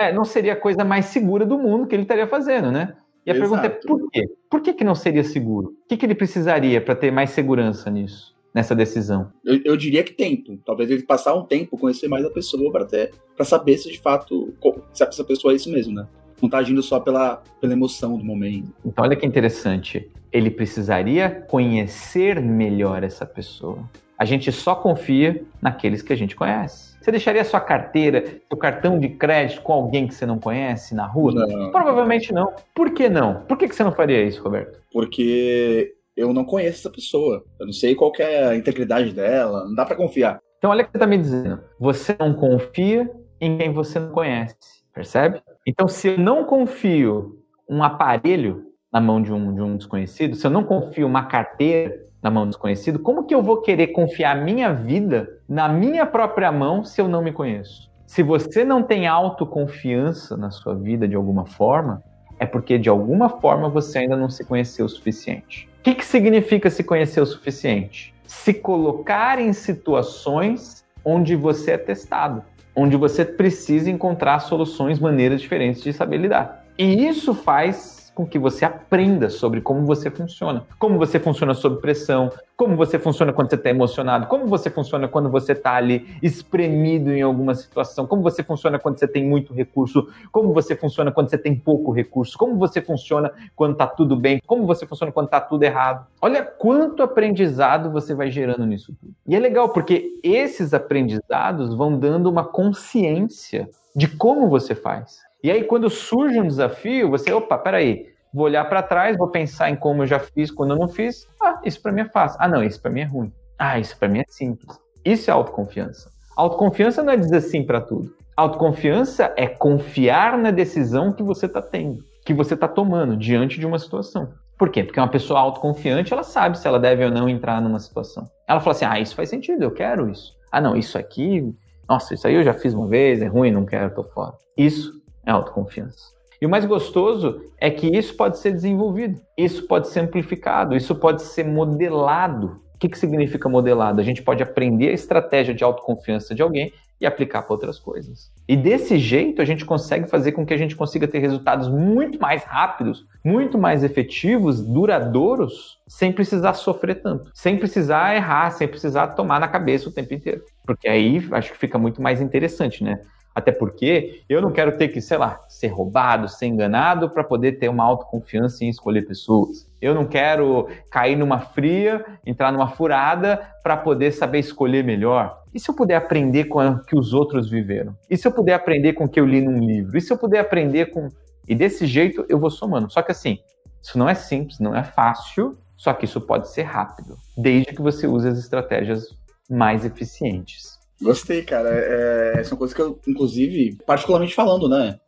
é, 0.00 0.12
não 0.12 0.24
seria 0.24 0.54
a 0.54 0.60
coisa 0.60 0.84
mais 0.84 1.06
segura 1.06 1.46
do 1.46 1.58
mundo 1.58 1.86
que 1.86 1.94
ele 1.94 2.02
estaria 2.02 2.26
fazendo, 2.26 2.72
né? 2.72 2.94
E 3.26 3.30
a 3.30 3.34
Exato. 3.34 3.50
pergunta 3.50 3.66
é 3.66 3.86
por 3.86 4.10
quê? 4.10 4.28
Por 4.50 4.60
que, 4.60 4.74
que 4.74 4.84
não 4.84 4.94
seria 4.94 5.24
seguro? 5.24 5.68
O 5.68 5.88
que, 5.88 5.96
que 5.96 6.04
ele 6.04 6.14
precisaria 6.14 6.80
para 6.80 6.94
ter 6.94 7.10
mais 7.10 7.30
segurança 7.30 7.90
nisso? 7.90 8.33
Nessa 8.54 8.74
decisão? 8.74 9.32
Eu, 9.44 9.60
eu, 9.64 9.76
diria 9.76 10.04
que 10.04 10.12
tempo. 10.12 10.56
Talvez 10.64 10.88
ele 10.88 11.02
passar 11.02 11.34
um 11.34 11.44
tempo, 11.44 11.76
conhecer 11.76 12.08
mais 12.08 12.24
a 12.24 12.30
pessoa 12.30 12.70
para 12.70 12.84
ter 12.84 13.12
para 13.34 13.44
saber 13.44 13.76
se 13.76 13.90
de 13.90 13.98
fato 13.98 14.54
se 14.92 15.02
essa 15.02 15.24
pessoa 15.24 15.52
é 15.52 15.56
isso 15.56 15.70
mesmo, 15.70 15.92
né? 15.92 16.06
Não 16.40 16.48
tá 16.48 16.58
agindo 16.58 16.82
só 16.82 17.00
pela, 17.00 17.42
pela 17.60 17.72
emoção 17.72 18.16
do 18.16 18.24
momento. 18.24 18.72
Então 18.84 19.04
olha 19.04 19.16
que 19.16 19.26
interessante. 19.26 20.10
Ele 20.30 20.50
precisaria 20.50 21.30
conhecer 21.48 22.40
melhor 22.40 23.02
essa 23.02 23.26
pessoa. 23.26 23.78
A 24.16 24.24
gente 24.24 24.52
só 24.52 24.74
confia 24.74 25.44
naqueles 25.60 26.02
que 26.02 26.12
a 26.12 26.16
gente 26.16 26.36
conhece. 26.36 26.94
Você 27.00 27.10
deixaria 27.10 27.44
sua 27.44 27.60
carteira, 27.60 28.24
seu 28.48 28.56
cartão 28.56 28.98
de 28.98 29.08
crédito 29.08 29.62
com 29.62 29.72
alguém 29.72 30.06
que 30.06 30.14
você 30.14 30.24
não 30.24 30.38
conhece 30.38 30.94
na 30.94 31.06
rua? 31.06 31.32
Não. 31.32 31.70
Provavelmente 31.70 32.32
não. 32.32 32.52
Por 32.74 32.92
que 32.92 33.08
não? 33.08 33.42
Por 33.42 33.58
que 33.58 33.68
você 33.68 33.82
não 33.82 33.92
faria 33.92 34.22
isso, 34.22 34.42
Roberto? 34.42 34.80
Porque 34.92 35.94
eu 36.16 36.32
não 36.32 36.44
conheço 36.44 36.80
essa 36.80 36.90
pessoa. 36.90 37.44
Eu 37.58 37.66
não 37.66 37.72
sei 37.72 37.94
qual 37.94 38.12
é 38.18 38.44
a 38.44 38.56
integridade 38.56 39.12
dela, 39.12 39.64
não 39.64 39.74
dá 39.74 39.84
para 39.84 39.96
confiar. 39.96 40.40
Então 40.58 40.70
olha 40.70 40.82
o 40.82 40.86
que 40.86 40.92
você 40.92 40.98
tá 40.98 41.06
me 41.06 41.18
dizendo. 41.18 41.60
Você 41.78 42.16
não 42.18 42.32
confia 42.32 43.10
em 43.40 43.58
quem 43.58 43.72
você 43.72 43.98
não 43.98 44.10
conhece, 44.10 44.56
percebe? 44.92 45.42
Então 45.66 45.88
se 45.88 46.08
eu 46.08 46.18
não 46.18 46.44
confio 46.44 47.38
um 47.68 47.82
aparelho 47.82 48.64
na 48.92 49.00
mão 49.00 49.20
de 49.20 49.32
um, 49.32 49.54
de 49.54 49.60
um 49.60 49.76
desconhecido, 49.76 50.36
se 50.36 50.46
eu 50.46 50.50
não 50.50 50.64
confio 50.64 51.06
uma 51.06 51.26
carteira 51.26 52.04
na 52.22 52.30
mão 52.30 52.44
do 52.44 52.50
desconhecido, 52.50 52.98
como 52.98 53.24
que 53.24 53.34
eu 53.34 53.42
vou 53.42 53.60
querer 53.60 53.88
confiar 53.88 54.42
minha 54.42 54.72
vida 54.72 55.28
na 55.48 55.68
minha 55.68 56.06
própria 56.06 56.50
mão 56.50 56.84
se 56.84 57.00
eu 57.00 57.08
não 57.08 57.22
me 57.22 57.32
conheço? 57.32 57.90
Se 58.06 58.22
você 58.22 58.64
não 58.64 58.82
tem 58.82 59.06
autoconfiança 59.06 60.36
na 60.36 60.50
sua 60.50 60.74
vida 60.74 61.08
de 61.08 61.16
alguma 61.16 61.44
forma, 61.44 62.02
é 62.38 62.46
porque 62.46 62.78
de 62.78 62.88
alguma 62.88 63.28
forma 63.28 63.68
você 63.68 63.98
ainda 63.98 64.16
não 64.16 64.30
se 64.30 64.44
conheceu 64.44 64.86
o 64.86 64.88
suficiente 64.88 65.68
que, 65.84 65.94
que 65.94 66.04
significa 66.04 66.70
se 66.70 66.82
conhecer 66.82 67.20
o 67.20 67.26
suficiente? 67.26 68.14
Se 68.26 68.54
colocar 68.54 69.38
em 69.38 69.52
situações 69.52 70.82
onde 71.04 71.36
você 71.36 71.72
é 71.72 71.78
testado, 71.78 72.42
onde 72.74 72.96
você 72.96 73.22
precisa 73.22 73.90
encontrar 73.90 74.38
soluções, 74.38 74.98
maneiras 74.98 75.42
diferentes 75.42 75.82
de 75.82 75.92
saber 75.92 76.16
lidar. 76.16 76.64
E 76.78 77.06
isso 77.06 77.34
faz 77.34 77.93
com 78.14 78.26
que 78.26 78.38
você 78.38 78.64
aprenda 78.64 79.28
sobre 79.28 79.60
como 79.60 79.84
você 79.84 80.10
funciona. 80.10 80.64
Como 80.78 80.98
você 80.98 81.18
funciona 81.18 81.52
sob 81.52 81.80
pressão, 81.80 82.30
como 82.56 82.76
você 82.76 82.98
funciona 82.98 83.32
quando 83.32 83.50
você 83.50 83.56
está 83.56 83.70
emocionado, 83.70 84.26
como 84.26 84.46
você 84.46 84.70
funciona 84.70 85.08
quando 85.08 85.28
você 85.28 85.52
está 85.52 85.74
ali 85.74 86.16
espremido 86.22 87.10
em 87.10 87.22
alguma 87.22 87.54
situação, 87.54 88.06
como 88.06 88.22
você 88.22 88.42
funciona 88.44 88.78
quando 88.78 88.98
você 88.98 89.08
tem 89.08 89.24
muito 89.24 89.52
recurso, 89.52 90.08
como 90.30 90.52
você 90.52 90.76
funciona 90.76 91.10
quando 91.10 91.28
você 91.28 91.38
tem 91.38 91.56
pouco 91.56 91.90
recurso, 91.90 92.38
como 92.38 92.56
você 92.56 92.80
funciona 92.80 93.32
quando 93.56 93.72
está 93.72 93.86
tudo 93.86 94.16
bem, 94.16 94.40
como 94.46 94.66
você 94.66 94.86
funciona 94.86 95.10
quando 95.10 95.26
está 95.26 95.40
tudo 95.40 95.64
errado. 95.64 96.06
Olha 96.22 96.44
quanto 96.44 97.02
aprendizado 97.02 97.90
você 97.90 98.14
vai 98.14 98.30
gerando 98.30 98.64
nisso 98.64 98.94
tudo. 99.00 99.12
E 99.26 99.34
é 99.34 99.38
legal 99.38 99.70
porque 99.70 100.20
esses 100.22 100.72
aprendizados 100.72 101.74
vão 101.74 101.98
dando 101.98 102.30
uma 102.30 102.44
consciência 102.44 103.68
de 103.96 104.08
como 104.08 104.48
você 104.48 104.74
faz. 104.74 105.18
E 105.44 105.50
aí, 105.50 105.62
quando 105.62 105.90
surge 105.90 106.40
um 106.40 106.46
desafio, 106.46 107.10
você, 107.10 107.30
opa, 107.30 107.58
peraí, 107.58 108.06
vou 108.32 108.46
olhar 108.46 108.64
para 108.64 108.82
trás, 108.82 109.14
vou 109.18 109.28
pensar 109.28 109.68
em 109.68 109.76
como 109.76 110.02
eu 110.02 110.06
já 110.06 110.18
fiz, 110.18 110.50
quando 110.50 110.70
eu 110.70 110.78
não 110.78 110.88
fiz. 110.88 111.28
Ah, 111.38 111.60
isso 111.62 111.82
para 111.82 111.92
mim 111.92 112.00
é 112.00 112.08
fácil. 112.08 112.38
Ah, 112.40 112.48
não, 112.48 112.64
isso 112.64 112.80
para 112.80 112.90
mim 112.90 113.02
é 113.02 113.04
ruim. 113.04 113.30
Ah, 113.58 113.78
isso 113.78 113.94
para 113.98 114.08
mim 114.08 114.20
é 114.20 114.24
simples. 114.26 114.74
Isso 115.04 115.30
é 115.30 115.34
autoconfiança. 115.34 116.10
Autoconfiança 116.34 117.02
não 117.02 117.12
é 117.12 117.16
dizer 117.18 117.42
sim 117.42 117.62
para 117.62 117.82
tudo. 117.82 118.10
Autoconfiança 118.34 119.34
é 119.36 119.46
confiar 119.46 120.38
na 120.38 120.50
decisão 120.50 121.12
que 121.12 121.22
você 121.22 121.44
está 121.44 121.60
tendo, 121.60 122.02
que 122.24 122.32
você 122.32 122.54
está 122.54 122.66
tomando 122.66 123.14
diante 123.14 123.60
de 123.60 123.66
uma 123.66 123.78
situação. 123.78 124.32
Por 124.58 124.70
quê? 124.70 124.82
Porque 124.82 124.98
uma 124.98 125.10
pessoa 125.10 125.40
autoconfiante, 125.40 126.10
ela 126.10 126.24
sabe 126.24 126.58
se 126.58 126.66
ela 126.66 126.80
deve 126.80 127.04
ou 127.04 127.10
não 127.10 127.28
entrar 127.28 127.60
numa 127.60 127.80
situação. 127.80 128.26
Ela 128.48 128.60
fala 128.60 128.74
assim: 128.74 128.86
ah, 128.86 128.98
isso 128.98 129.14
faz 129.14 129.28
sentido, 129.28 129.62
eu 129.62 129.72
quero 129.72 130.08
isso. 130.08 130.32
Ah, 130.50 130.58
não, 130.58 130.74
isso 130.74 130.96
aqui, 130.96 131.54
nossa, 131.86 132.14
isso 132.14 132.26
aí 132.26 132.34
eu 132.34 132.42
já 132.42 132.54
fiz 132.54 132.72
uma 132.72 132.88
vez, 132.88 133.20
é 133.20 133.26
ruim, 133.26 133.50
não 133.50 133.66
quero, 133.66 133.94
tô 133.94 134.04
fora. 134.04 134.32
Isso 134.56 135.03
é 135.26 135.30
autoconfiança. 135.30 136.14
E 136.40 136.46
o 136.46 136.50
mais 136.50 136.64
gostoso 136.64 137.40
é 137.58 137.70
que 137.70 137.86
isso 137.86 138.16
pode 138.16 138.38
ser 138.38 138.52
desenvolvido, 138.52 139.20
isso 139.36 139.66
pode 139.66 139.88
ser 139.88 140.00
amplificado, 140.00 140.76
isso 140.76 140.94
pode 140.94 141.22
ser 141.22 141.44
modelado. 141.44 142.60
O 142.74 142.78
que, 142.78 142.88
que 142.88 142.98
significa 142.98 143.48
modelado? 143.48 144.00
A 144.00 144.04
gente 144.04 144.22
pode 144.22 144.42
aprender 144.42 144.88
a 144.88 144.92
estratégia 144.92 145.54
de 145.54 145.64
autoconfiança 145.64 146.34
de 146.34 146.42
alguém 146.42 146.72
e 147.00 147.06
aplicar 147.06 147.42
para 147.42 147.52
outras 147.52 147.78
coisas. 147.78 148.30
E 148.48 148.56
desse 148.56 148.98
jeito 148.98 149.40
a 149.40 149.44
gente 149.44 149.64
consegue 149.64 150.06
fazer 150.06 150.32
com 150.32 150.44
que 150.44 150.54
a 150.54 150.56
gente 150.56 150.76
consiga 150.76 151.08
ter 151.08 151.18
resultados 151.18 151.68
muito 151.68 152.20
mais 152.20 152.44
rápidos, 152.44 153.06
muito 153.24 153.58
mais 153.58 153.82
efetivos, 153.82 154.60
duradouros, 154.60 155.78
sem 155.86 156.12
precisar 156.12 156.54
sofrer 156.54 157.00
tanto, 157.02 157.30
sem 157.34 157.58
precisar 157.58 158.14
errar, 158.14 158.50
sem 158.50 158.68
precisar 158.68 159.08
tomar 159.08 159.40
na 159.40 159.48
cabeça 159.48 159.88
o 159.88 159.92
tempo 159.92 160.14
inteiro. 160.14 160.42
Porque 160.66 160.88
aí 160.88 161.26
acho 161.32 161.52
que 161.52 161.58
fica 161.58 161.78
muito 161.78 162.02
mais 162.02 162.20
interessante, 162.20 162.82
né? 162.82 163.00
Até 163.34 163.50
porque 163.50 164.22
eu 164.28 164.40
não 164.40 164.52
quero 164.52 164.76
ter 164.76 164.88
que, 164.88 165.00
sei 165.00 165.18
lá, 165.18 165.40
ser 165.48 165.68
roubado, 165.68 166.28
ser 166.28 166.46
enganado 166.46 167.10
para 167.10 167.24
poder 167.24 167.52
ter 167.52 167.68
uma 167.68 167.84
autoconfiança 167.84 168.64
em 168.64 168.68
escolher 168.68 169.02
pessoas. 169.02 169.68
Eu 169.80 169.94
não 169.94 170.06
quero 170.06 170.68
cair 170.90 171.16
numa 171.16 171.40
fria, 171.40 172.04
entrar 172.24 172.52
numa 172.52 172.68
furada 172.68 173.40
para 173.62 173.76
poder 173.76 174.12
saber 174.12 174.38
escolher 174.38 174.84
melhor. 174.84 175.42
E 175.52 175.58
se 175.58 175.68
eu 175.68 175.74
puder 175.74 175.96
aprender 175.96 176.44
com 176.44 176.64
o 176.64 176.84
que 176.84 176.96
os 176.96 177.12
outros 177.12 177.50
viveram? 177.50 177.96
E 178.08 178.16
se 178.16 178.26
eu 178.26 178.32
puder 178.32 178.54
aprender 178.54 178.92
com 178.92 179.04
o 179.04 179.08
que 179.08 179.18
eu 179.18 179.26
li 179.26 179.40
num 179.40 179.58
livro? 179.58 179.98
E 179.98 180.00
se 180.00 180.12
eu 180.12 180.16
puder 180.16 180.40
aprender 180.40 180.86
com. 180.86 181.08
E 181.46 181.54
desse 181.54 181.86
jeito 181.86 182.24
eu 182.28 182.38
vou 182.38 182.50
somando. 182.50 182.90
Só 182.90 183.02
que 183.02 183.12
assim, 183.12 183.38
isso 183.82 183.98
não 183.98 184.08
é 184.08 184.14
simples, 184.14 184.60
não 184.60 184.74
é 184.74 184.82
fácil, 184.82 185.58
só 185.76 185.92
que 185.92 186.04
isso 186.04 186.20
pode 186.20 186.48
ser 186.48 186.62
rápido, 186.62 187.18
desde 187.36 187.74
que 187.74 187.82
você 187.82 188.06
use 188.06 188.28
as 188.28 188.38
estratégias 188.38 189.08
mais 189.50 189.84
eficientes. 189.84 190.73
Gostei, 191.00 191.42
cara. 191.42 191.68
É, 191.70 192.44
são 192.44 192.56
coisas 192.56 192.74
que 192.74 192.80
eu, 192.80 192.98
inclusive, 193.06 193.76
particularmente 193.86 194.34
falando, 194.34 194.68
né? 194.68 194.98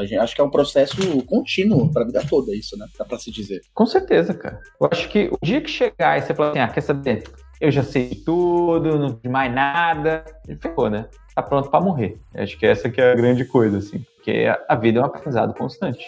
Gente, 0.00 0.16
acho 0.16 0.34
que 0.34 0.40
é 0.40 0.44
um 0.44 0.50
processo 0.50 1.24
contínuo 1.24 1.90
para 1.90 2.02
a 2.02 2.06
vida 2.06 2.22
toda, 2.28 2.54
isso, 2.54 2.76
né? 2.78 2.86
Dá 2.98 3.04
para 3.04 3.18
se 3.18 3.30
dizer. 3.30 3.62
Com 3.72 3.86
certeza, 3.86 4.34
cara. 4.34 4.60
Eu 4.78 4.88
acho 4.90 5.08
que 5.08 5.30
o 5.32 5.38
dia 5.42 5.60
que 5.60 5.70
chegar 5.70 6.18
e 6.18 6.22
você 6.22 6.34
falar 6.34 6.50
assim, 6.50 6.58
ah, 6.58 6.68
quer 6.68 6.82
saber? 6.82 7.24
Eu 7.58 7.70
já 7.70 7.82
sei 7.82 8.10
tudo, 8.14 8.98
não 8.98 9.18
de 9.22 9.28
mais 9.28 9.52
nada, 9.52 10.24
ficou, 10.60 10.90
né? 10.90 11.08
Tá 11.34 11.42
pronto 11.42 11.70
para 11.70 11.80
morrer. 11.80 12.18
Eu 12.34 12.42
acho 12.42 12.58
que 12.58 12.66
essa 12.66 12.90
que 12.90 13.00
é 13.00 13.12
a 13.12 13.14
grande 13.14 13.44
coisa, 13.44 13.78
assim. 13.78 14.04
Porque 14.16 14.46
a 14.68 14.74
vida 14.76 14.98
é 14.98 15.02
um 15.02 15.06
aprendizado 15.06 15.54
constante. 15.54 16.04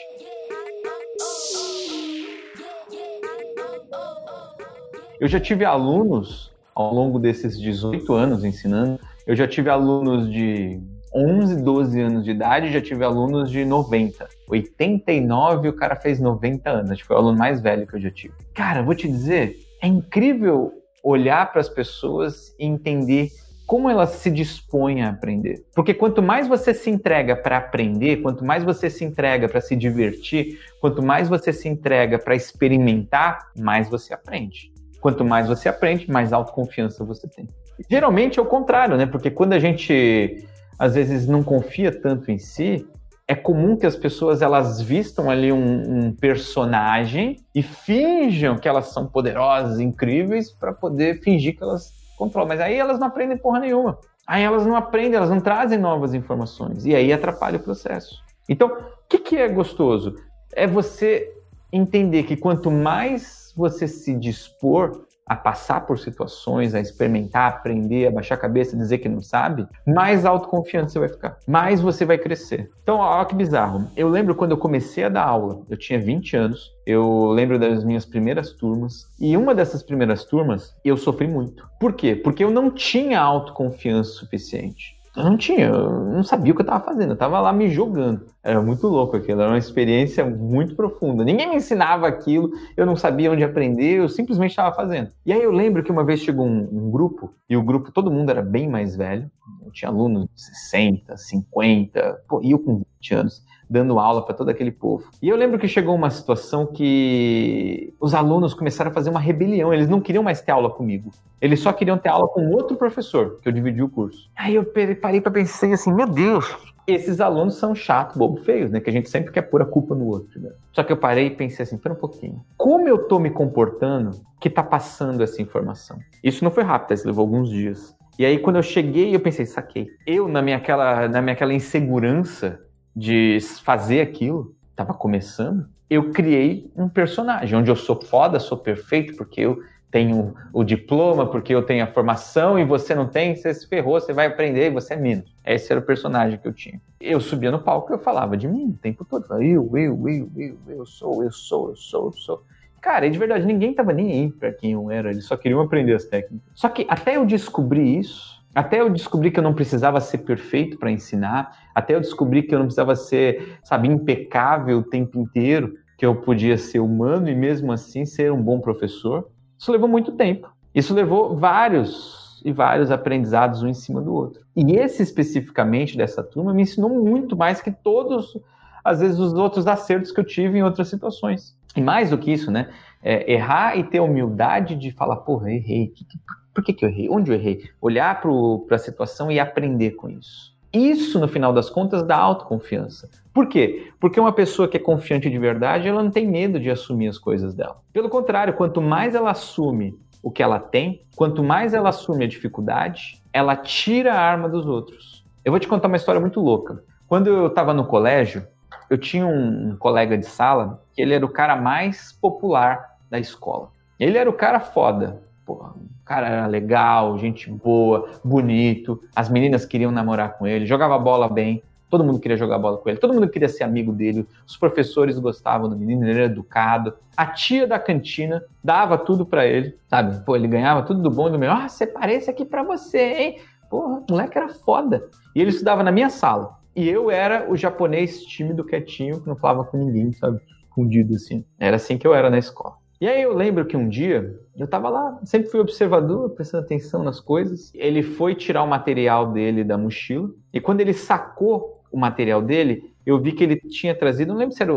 Eu 5.18 5.28
já 5.28 5.40
tive 5.40 5.64
alunos 5.64 6.51
ao 6.74 6.92
longo 6.92 7.18
desses 7.18 7.58
18 7.58 8.12
anos 8.12 8.44
ensinando 8.44 8.98
eu 9.26 9.36
já 9.36 9.46
tive 9.46 9.70
alunos 9.70 10.30
de 10.30 10.80
11, 11.14 11.62
12 11.62 12.00
anos 12.00 12.24
de 12.24 12.30
idade, 12.30 12.72
já 12.72 12.80
tive 12.80 13.04
alunos 13.04 13.50
de 13.50 13.64
90. 13.64 14.28
89, 14.48 15.68
o 15.68 15.72
cara 15.74 15.94
fez 15.94 16.18
90 16.18 16.70
anos. 16.70 17.00
Foi 17.00 17.16
o 17.16 17.18
aluno 17.18 17.38
mais 17.38 17.60
velho 17.60 17.86
que 17.86 17.94
eu 17.94 18.00
já 18.00 18.10
tive. 18.10 18.34
Cara, 18.54 18.82
vou 18.82 18.94
te 18.94 19.06
dizer, 19.06 19.56
é 19.80 19.86
incrível 19.86 20.72
olhar 21.04 21.50
para 21.52 21.60
as 21.60 21.68
pessoas 21.68 22.54
e 22.58 22.64
entender 22.64 23.28
como 23.66 23.88
elas 23.88 24.10
se 24.10 24.30
dispõem 24.30 25.02
a 25.02 25.10
aprender. 25.10 25.64
Porque 25.74 25.94
quanto 25.94 26.20
mais 26.20 26.48
você 26.48 26.74
se 26.74 26.90
entrega 26.90 27.36
para 27.36 27.58
aprender, 27.58 28.20
quanto 28.22 28.44
mais 28.44 28.64
você 28.64 28.90
se 28.90 29.04
entrega 29.04 29.48
para 29.48 29.60
se 29.60 29.76
divertir, 29.76 30.58
quanto 30.80 31.02
mais 31.02 31.28
você 31.28 31.52
se 31.52 31.68
entrega 31.68 32.18
para 32.18 32.34
experimentar, 32.34 33.50
mais 33.56 33.88
você 33.88 34.12
aprende. 34.12 34.71
Quanto 35.02 35.24
mais 35.24 35.48
você 35.48 35.68
aprende, 35.68 36.08
mais 36.08 36.32
autoconfiança 36.32 37.04
você 37.04 37.28
tem. 37.28 37.48
Geralmente 37.90 38.38
é 38.38 38.42
o 38.42 38.46
contrário, 38.46 38.96
né? 38.96 39.04
Porque 39.04 39.32
quando 39.32 39.52
a 39.52 39.58
gente 39.58 40.46
às 40.78 40.94
vezes 40.94 41.26
não 41.26 41.42
confia 41.42 41.90
tanto 41.92 42.30
em 42.30 42.38
si, 42.38 42.86
é 43.26 43.34
comum 43.34 43.76
que 43.76 43.84
as 43.84 43.96
pessoas 43.96 44.42
elas 44.42 44.80
vistam 44.80 45.28
ali 45.28 45.52
um, 45.52 46.06
um 46.06 46.12
personagem 46.12 47.36
e 47.52 47.64
finjam 47.64 48.56
que 48.56 48.68
elas 48.68 48.86
são 48.92 49.06
poderosas, 49.06 49.80
incríveis, 49.80 50.52
para 50.52 50.72
poder 50.72 51.20
fingir 51.20 51.56
que 51.56 51.64
elas 51.64 51.92
controlam. 52.16 52.48
Mas 52.48 52.60
aí 52.60 52.76
elas 52.76 53.00
não 53.00 53.08
aprendem 53.08 53.36
porra 53.36 53.58
nenhuma. 53.58 53.98
Aí 54.24 54.44
elas 54.44 54.64
não 54.64 54.76
aprendem, 54.76 55.16
elas 55.16 55.30
não 55.30 55.40
trazem 55.40 55.78
novas 55.78 56.14
informações. 56.14 56.86
E 56.86 56.94
aí 56.94 57.12
atrapalha 57.12 57.56
o 57.56 57.62
processo. 57.62 58.22
Então, 58.48 58.68
o 58.68 59.08
que, 59.08 59.18
que 59.18 59.36
é 59.36 59.48
gostoso? 59.48 60.14
É 60.52 60.64
você 60.64 61.28
entender 61.72 62.22
que 62.22 62.36
quanto 62.36 62.70
mais 62.70 63.41
você 63.56 63.86
se 63.86 64.14
dispor 64.14 65.04
a 65.26 65.36
passar 65.36 65.86
por 65.86 65.98
situações, 65.98 66.74
a 66.74 66.80
experimentar, 66.80 67.48
aprender, 67.48 68.06
a 68.06 68.10
baixar 68.10 68.34
a 68.34 68.38
cabeça, 68.38 68.76
dizer 68.76 68.98
que 68.98 69.08
não 69.08 69.22
sabe, 69.22 69.66
mais 69.86 70.24
autoconfiante 70.26 70.92
você 70.92 70.98
vai 70.98 71.08
ficar, 71.08 71.38
mais 71.46 71.80
você 71.80 72.04
vai 72.04 72.18
crescer. 72.18 72.70
Então, 72.82 72.98
olha 72.98 73.24
que 73.24 73.34
bizarro. 73.34 73.88
Eu 73.96 74.08
lembro 74.08 74.34
quando 74.34 74.50
eu 74.50 74.58
comecei 74.58 75.04
a 75.04 75.08
dar 75.08 75.24
aula, 75.24 75.62
eu 75.70 75.76
tinha 75.76 76.00
20 76.00 76.36
anos, 76.36 76.72
eu 76.84 77.28
lembro 77.28 77.58
das 77.58 77.84
minhas 77.84 78.04
primeiras 78.04 78.52
turmas, 78.52 79.06
e 79.18 79.36
uma 79.36 79.54
dessas 79.54 79.82
primeiras 79.82 80.24
turmas 80.24 80.74
eu 80.84 80.96
sofri 80.96 81.28
muito. 81.28 81.66
Por 81.80 81.94
quê? 81.94 82.14
Porque 82.16 82.44
eu 82.44 82.50
não 82.50 82.70
tinha 82.70 83.20
autoconfiança 83.20 84.10
suficiente. 84.10 85.01
Eu 85.14 85.24
não 85.24 85.36
tinha, 85.36 85.66
eu 85.66 86.04
não 86.06 86.22
sabia 86.22 86.52
o 86.52 86.56
que 86.56 86.62
eu 86.62 86.64
estava 86.64 86.82
fazendo, 86.82 87.10
eu 87.10 87.14
estava 87.14 87.38
lá 87.38 87.52
me 87.52 87.68
jogando. 87.68 88.26
Era 88.42 88.62
muito 88.62 88.86
louco 88.86 89.14
aquilo, 89.14 89.42
era 89.42 89.50
uma 89.50 89.58
experiência 89.58 90.24
muito 90.24 90.74
profunda. 90.74 91.22
Ninguém 91.22 91.50
me 91.50 91.56
ensinava 91.56 92.08
aquilo, 92.08 92.50
eu 92.74 92.86
não 92.86 92.96
sabia 92.96 93.30
onde 93.30 93.44
aprender, 93.44 93.98
eu 93.98 94.08
simplesmente 94.08 94.52
estava 94.52 94.74
fazendo. 94.74 95.10
E 95.26 95.32
aí 95.32 95.42
eu 95.42 95.52
lembro 95.52 95.84
que 95.84 95.92
uma 95.92 96.02
vez 96.02 96.20
chegou 96.20 96.46
um, 96.46 96.66
um, 96.72 96.90
grupo, 96.90 97.34
e 97.48 97.54
o 97.54 97.62
grupo, 97.62 97.92
todo 97.92 98.10
mundo 98.10 98.30
era 98.30 98.40
bem 98.40 98.66
mais 98.66 98.96
velho, 98.96 99.30
eu 99.62 99.70
tinha 99.70 99.90
alunos 99.90 100.28
de 100.34 100.42
60, 100.42 101.14
50, 101.14 102.22
pô, 102.26 102.40
e 102.42 102.52
eu 102.52 102.58
com 102.58 102.82
20 102.98 103.14
anos 103.14 103.51
dando 103.72 103.98
aula 103.98 104.22
para 104.22 104.34
todo 104.34 104.50
aquele 104.50 104.70
povo. 104.70 105.04
E 105.22 105.28
eu 105.30 105.36
lembro 105.36 105.58
que 105.58 105.66
chegou 105.66 105.94
uma 105.94 106.10
situação 106.10 106.66
que 106.66 107.94
os 107.98 108.12
alunos 108.14 108.52
começaram 108.52 108.90
a 108.90 108.94
fazer 108.94 109.08
uma 109.08 109.18
rebelião, 109.18 109.72
eles 109.72 109.88
não 109.88 109.98
queriam 109.98 110.22
mais 110.22 110.42
ter 110.42 110.52
aula 110.52 110.68
comigo. 110.68 111.10
Eles 111.40 111.60
só 111.60 111.72
queriam 111.72 111.96
ter 111.96 112.10
aula 112.10 112.28
com 112.28 112.50
outro 112.50 112.76
professor, 112.76 113.38
que 113.40 113.48
eu 113.48 113.52
dividi 113.52 113.82
o 113.82 113.88
curso. 113.88 114.30
Aí 114.36 114.54
eu 114.54 114.64
parei 115.00 115.20
para 115.22 115.32
pensar 115.32 115.72
assim, 115.72 115.92
meu 115.92 116.06
Deus, 116.06 116.54
esses 116.86 117.18
alunos 117.18 117.54
são 117.54 117.74
chato, 117.74 118.18
bobo, 118.18 118.36
feios, 118.42 118.70
né? 118.70 118.78
Que 118.78 118.90
a 118.90 118.92
gente 118.92 119.08
sempre 119.08 119.32
quer 119.32 119.42
pôr 119.42 119.62
a 119.62 119.64
culpa 119.64 119.94
no 119.94 120.06
outro. 120.06 120.38
Né? 120.38 120.50
Só 120.72 120.82
que 120.82 120.92
eu 120.92 120.96
parei 120.96 121.28
e 121.28 121.30
pensei 121.30 121.62
assim, 121.62 121.78
pera 121.78 121.94
um 121.94 121.98
pouquinho. 121.98 122.44
Como 122.58 122.86
eu 122.86 123.08
tô 123.08 123.18
me 123.18 123.30
comportando 123.30 124.20
que 124.38 124.50
tá 124.50 124.62
passando 124.62 125.22
essa 125.22 125.40
informação? 125.40 125.98
Isso 126.22 126.44
não 126.44 126.50
foi 126.50 126.62
rápido, 126.62 126.94
isso 126.94 127.06
levou 127.06 127.22
alguns 127.22 127.48
dias. 127.48 127.96
E 128.18 128.26
aí, 128.26 128.38
quando 128.38 128.56
eu 128.56 128.62
cheguei, 128.62 129.14
eu 129.14 129.20
pensei, 129.20 129.46
saquei. 129.46 129.88
Eu, 130.06 130.28
na 130.28 130.42
minha 130.42 130.58
aquela, 130.58 131.08
na 131.08 131.22
minha 131.22 131.32
aquela 131.32 131.54
insegurança, 131.54 132.60
de 132.94 133.38
fazer 133.62 134.00
aquilo, 134.00 134.54
estava 134.70 134.94
começando, 134.94 135.66
eu 135.88 136.10
criei 136.10 136.70
um 136.76 136.88
personagem 136.88 137.58
onde 137.58 137.70
eu 137.70 137.76
sou 137.76 138.00
foda, 138.00 138.40
sou 138.40 138.56
perfeito, 138.56 139.16
porque 139.16 139.40
eu 139.40 139.62
tenho 139.90 140.34
o 140.54 140.64
diploma, 140.64 141.26
porque 141.26 141.54
eu 141.54 141.62
tenho 141.62 141.84
a 141.84 141.86
formação 141.86 142.58
e 142.58 142.64
você 142.64 142.94
não 142.94 143.06
tem, 143.06 143.36
você 143.36 143.52
se 143.52 143.68
ferrou, 143.68 144.00
você 144.00 144.12
vai 144.12 144.26
aprender 144.26 144.68
e 144.68 144.70
você 144.70 144.94
é 144.94 144.96
menos. 144.96 145.36
Esse 145.44 145.70
era 145.70 145.80
o 145.80 145.84
personagem 145.84 146.38
que 146.38 146.48
eu 146.48 146.52
tinha. 146.52 146.80
Eu 146.98 147.20
subia 147.20 147.50
no 147.50 147.58
palco 147.58 147.92
e 147.92 147.94
eu 147.94 147.98
falava 147.98 148.34
de 148.34 148.48
mim 148.48 148.70
o 148.70 148.78
tempo 148.78 149.04
todo. 149.04 149.26
Eu, 149.34 149.70
eu, 149.76 150.08
eu, 150.08 150.30
eu, 150.34 150.58
eu 150.66 150.86
sou, 150.86 151.22
eu 151.22 151.30
sou, 151.30 151.68
eu 151.68 151.76
sou, 151.76 152.06
eu 152.06 152.12
sou. 152.12 152.42
Cara, 152.80 153.06
e 153.06 153.10
de 153.10 153.18
verdade, 153.18 153.44
ninguém 153.44 153.74
tava 153.74 153.92
nem 153.92 154.10
aí 154.10 154.32
pra 154.32 154.50
quem 154.50 154.72
eu 154.72 154.90
era, 154.90 155.10
eles 155.10 155.26
só 155.26 155.36
queriam 155.36 155.60
aprender 155.60 155.94
as 155.94 156.04
técnicas. 156.04 156.48
Só 156.54 156.70
que 156.70 156.86
até 156.88 157.16
eu 157.16 157.26
descobrir 157.26 157.98
isso, 157.98 158.41
até 158.54 158.80
eu 158.80 158.90
descobri 158.90 159.30
que 159.30 159.38
eu 159.38 159.42
não 159.42 159.54
precisava 159.54 160.00
ser 160.00 160.18
perfeito 160.18 160.78
para 160.78 160.90
ensinar, 160.90 161.56
até 161.74 161.94
eu 161.94 162.00
descobri 162.00 162.42
que 162.42 162.54
eu 162.54 162.58
não 162.58 162.66
precisava 162.66 162.94
ser, 162.94 163.58
sabe, 163.62 163.88
impecável 163.88 164.78
o 164.78 164.82
tempo 164.82 165.18
inteiro, 165.18 165.74
que 165.96 166.04
eu 166.04 166.16
podia 166.16 166.58
ser 166.58 166.80
humano 166.80 167.28
e 167.28 167.34
mesmo 167.34 167.72
assim 167.72 168.04
ser 168.04 168.32
um 168.32 168.42
bom 168.42 168.60
professor. 168.60 169.30
Isso 169.58 169.72
levou 169.72 169.88
muito 169.88 170.12
tempo. 170.12 170.50
Isso 170.74 170.92
levou 170.92 171.36
vários 171.36 172.42
e 172.44 172.52
vários 172.52 172.90
aprendizados 172.90 173.62
um 173.62 173.68
em 173.68 173.74
cima 173.74 174.00
do 174.00 174.12
outro. 174.12 174.42
E 174.54 174.76
esse 174.76 175.02
especificamente 175.02 175.96
dessa 175.96 176.22
turma 176.22 176.52
me 176.52 176.62
ensinou 176.62 176.90
muito 176.90 177.36
mais 177.36 177.62
que 177.62 177.70
todos, 177.70 178.36
às 178.84 179.00
vezes, 179.00 179.18
os 179.18 179.32
outros 179.34 179.66
acertos 179.66 180.10
que 180.10 180.20
eu 180.20 180.24
tive 180.24 180.58
em 180.58 180.62
outras 180.62 180.88
situações. 180.88 181.56
E 181.76 181.80
mais 181.80 182.10
do 182.10 182.18
que 182.18 182.32
isso, 182.32 182.50
né? 182.50 182.68
É, 183.02 183.32
errar 183.32 183.78
e 183.78 183.84
ter 183.84 184.00
humildade 184.00 184.74
de 184.74 184.90
falar, 184.90 185.16
porra, 185.16 185.50
errei, 185.50 185.88
que, 185.88 186.04
que, 186.04 186.18
por 186.54 186.62
que, 186.62 186.72
que 186.72 186.84
eu 186.84 186.88
errei? 186.88 187.08
Onde 187.08 187.30
eu 187.30 187.34
errei? 187.34 187.70
Olhar 187.80 188.20
para 188.20 188.76
a 188.76 188.78
situação 188.78 189.30
e 189.30 189.40
aprender 189.40 189.92
com 189.92 190.08
isso. 190.08 190.52
Isso, 190.72 191.20
no 191.20 191.28
final 191.28 191.52
das 191.52 191.68
contas, 191.68 192.02
dá 192.02 192.16
autoconfiança. 192.16 193.10
Por 193.32 193.46
quê? 193.46 193.92
Porque 194.00 194.18
uma 194.18 194.32
pessoa 194.32 194.66
que 194.66 194.76
é 194.76 194.80
confiante 194.80 195.28
de 195.28 195.38
verdade, 195.38 195.86
ela 195.86 196.02
não 196.02 196.10
tem 196.10 196.26
medo 196.26 196.58
de 196.58 196.70
assumir 196.70 197.08
as 197.08 197.18
coisas 197.18 197.54
dela. 197.54 197.76
Pelo 197.92 198.08
contrário, 198.08 198.54
quanto 198.54 198.80
mais 198.80 199.14
ela 199.14 199.30
assume 199.30 199.98
o 200.22 200.30
que 200.30 200.42
ela 200.42 200.58
tem, 200.58 201.02
quanto 201.14 201.42
mais 201.42 201.74
ela 201.74 201.90
assume 201.90 202.24
a 202.24 202.28
dificuldade, 202.28 203.20
ela 203.32 203.54
tira 203.56 204.14
a 204.14 204.20
arma 204.20 204.48
dos 204.48 204.66
outros. 204.66 205.24
Eu 205.44 205.52
vou 205.52 205.58
te 205.58 205.68
contar 205.68 205.88
uma 205.88 205.96
história 205.96 206.20
muito 206.20 206.40
louca. 206.40 206.82
Quando 207.06 207.26
eu 207.26 207.48
estava 207.48 207.74
no 207.74 207.84
colégio, 207.84 208.46
eu 208.88 208.96
tinha 208.96 209.26
um 209.26 209.76
colega 209.76 210.16
de 210.16 210.24
sala 210.24 210.82
que 210.94 211.02
ele 211.02 211.12
era 211.12 211.26
o 211.26 211.28
cara 211.28 211.56
mais 211.56 212.12
popular 212.12 212.96
da 213.10 213.18
escola. 213.18 213.70
Ele 213.98 214.16
era 214.16 214.30
o 214.30 214.34
cara 214.34 214.60
foda. 214.60 215.22
Porra, 215.44 215.70
o 215.70 216.04
cara 216.04 216.28
era 216.28 216.46
legal, 216.46 217.18
gente 217.18 217.50
boa, 217.50 218.08
bonito. 218.24 219.02
As 219.14 219.28
meninas 219.28 219.64
queriam 219.64 219.90
namorar 219.90 220.38
com 220.38 220.46
ele, 220.46 220.66
jogava 220.66 220.98
bola 220.98 221.28
bem. 221.28 221.62
todo 221.90 222.04
mundo 222.04 222.20
queria 222.20 222.38
jogar 222.38 222.58
bola 222.58 222.78
com 222.78 222.88
ele, 222.88 222.98
todo 222.98 223.12
mundo 223.12 223.28
queria 223.28 223.48
ser 223.48 223.64
amigo 223.64 223.92
dele, 223.92 224.26
os 224.46 224.56
professores 224.56 225.18
gostavam 225.18 225.68
do 225.68 225.76
menino, 225.76 226.04
ele 226.04 226.12
era 226.12 226.24
educado. 226.24 226.94
A 227.14 227.26
tia 227.26 227.66
da 227.66 227.78
cantina 227.78 228.42
dava 228.64 228.96
tudo 228.96 229.26
para 229.26 229.46
ele, 229.46 229.76
sabe? 229.90 230.24
Pô, 230.24 230.34
ele 230.34 230.48
ganhava 230.48 230.82
tudo 230.82 231.02
do 231.02 231.10
bom 231.10 231.28
e 231.28 231.32
do 231.32 231.38
melhor. 231.38 231.60
Ah, 231.64 231.68
separei 231.68 232.16
esse 232.16 232.30
aqui 232.30 232.44
para 232.46 232.62
você, 232.62 232.98
hein? 232.98 233.38
Porra, 233.68 233.98
o 234.00 234.06
moleque 234.08 234.38
era 234.38 234.48
foda. 234.48 235.04
E 235.34 235.40
ele 235.40 235.50
estudava 235.50 235.82
na 235.82 235.92
minha 235.92 236.08
sala. 236.08 236.56
E 236.74 236.88
eu 236.88 237.10
era 237.10 237.50
o 237.50 237.56
japonês 237.56 238.22
tímido, 238.24 238.64
quietinho, 238.64 239.20
que 239.20 239.28
não 239.28 239.36
falava 239.36 239.64
com 239.64 239.76
ninguém, 239.76 240.12
sabe? 240.12 240.40
Escondido 240.64 241.14
assim. 241.14 241.44
Era 241.58 241.76
assim 241.76 241.98
que 241.98 242.06
eu 242.06 242.14
era 242.14 242.30
na 242.30 242.38
escola. 242.38 242.81
E 243.02 243.08
aí 243.08 243.20
eu 243.20 243.34
lembro 243.34 243.66
que 243.66 243.76
um 243.76 243.88
dia 243.88 244.32
eu 244.56 244.64
tava 244.68 244.88
lá, 244.88 245.18
sempre 245.24 245.50
fui 245.50 245.58
observador, 245.58 246.30
prestando 246.30 246.64
atenção 246.64 247.02
nas 247.02 247.18
coisas. 247.18 247.72
Ele 247.74 248.00
foi 248.00 248.32
tirar 248.32 248.62
o 248.62 248.68
material 248.68 249.32
dele 249.32 249.64
da 249.64 249.76
mochila 249.76 250.30
e 250.52 250.60
quando 250.60 250.82
ele 250.82 250.92
sacou 250.92 251.82
o 251.90 251.98
material 251.98 252.40
dele, 252.40 252.94
eu 253.04 253.20
vi 253.20 253.32
que 253.32 253.42
ele 253.42 253.56
tinha 253.56 253.92
trazido, 253.92 254.28
não 254.28 254.38
lembro 254.38 254.54
se 254.54 254.62
era, 254.62 254.72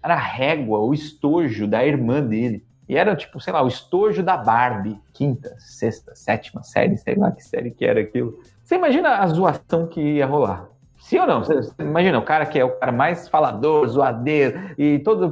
era 0.00 0.14
a 0.14 0.16
régua, 0.16 0.78
o 0.78 0.94
estojo 0.94 1.66
da 1.66 1.84
irmã 1.84 2.22
dele. 2.22 2.64
E 2.88 2.96
era 2.96 3.16
tipo, 3.16 3.40
sei 3.40 3.52
lá, 3.52 3.64
o 3.64 3.66
estojo 3.66 4.22
da 4.22 4.36
Barbie, 4.36 5.00
quinta, 5.12 5.56
sexta, 5.58 6.14
sétima 6.14 6.62
série, 6.62 6.96
sei 6.96 7.16
lá 7.16 7.32
que 7.32 7.42
série 7.42 7.72
que 7.72 7.84
era 7.84 7.98
aquilo. 7.98 8.38
Você 8.62 8.76
imagina 8.76 9.08
a 9.18 9.26
zoação 9.26 9.88
que 9.88 10.00
ia 10.00 10.24
rolar. 10.24 10.68
Sim 11.04 11.18
ou 11.18 11.26
não? 11.26 11.42
Imagina, 11.78 12.18
o 12.18 12.24
cara 12.24 12.46
que 12.46 12.58
é 12.58 12.64
o 12.64 12.78
cara 12.78 12.90
mais 12.90 13.28
falador, 13.28 13.86
zoadeiro, 13.86 14.58
e 14.78 14.98
todo. 15.00 15.26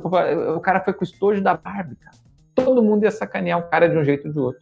O 0.55 0.61
cara 0.61 0.81
foi 0.81 0.93
com 0.93 1.01
o 1.01 1.05
estojo 1.05 1.43
da 1.43 1.55
Barbie, 1.55 1.97
cara. 1.97 2.15
Todo 2.55 2.83
mundo 2.83 3.05
ia 3.05 3.11
sacanear 3.11 3.59
o 3.59 3.63
cara 3.71 3.89
de 3.89 3.97
um 3.97 4.05
jeito 4.05 4.27
ou 4.27 4.33
de 4.35 4.39
outro. 4.39 4.61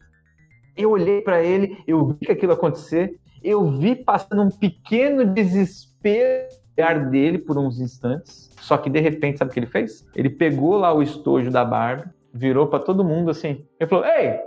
Eu 0.76 0.92
olhei 0.92 1.20
para 1.20 1.42
ele, 1.42 1.82
eu 1.84 2.06
vi 2.06 2.26
que 2.26 2.30
aquilo 2.30 2.52
acontecer, 2.52 3.18
eu 3.42 3.68
vi 3.72 3.96
passando 3.96 4.42
um 4.42 4.50
pequeno 4.50 5.24
desespero 5.24 6.46
dele 7.10 7.38
por 7.38 7.58
uns 7.58 7.80
instantes. 7.80 8.48
Só 8.60 8.78
que 8.78 8.88
de 8.88 9.00
repente, 9.00 9.38
sabe 9.38 9.50
o 9.50 9.52
que 9.52 9.58
ele 9.58 9.66
fez? 9.66 10.06
Ele 10.14 10.30
pegou 10.30 10.76
lá 10.76 10.94
o 10.94 11.02
estojo 11.02 11.50
da 11.50 11.64
Barbie, 11.64 12.08
virou 12.32 12.68
para 12.68 12.78
todo 12.78 13.04
mundo 13.04 13.32
assim. 13.32 13.66
Ele 13.80 13.90
falou: 13.90 14.04
Ei, 14.06 14.38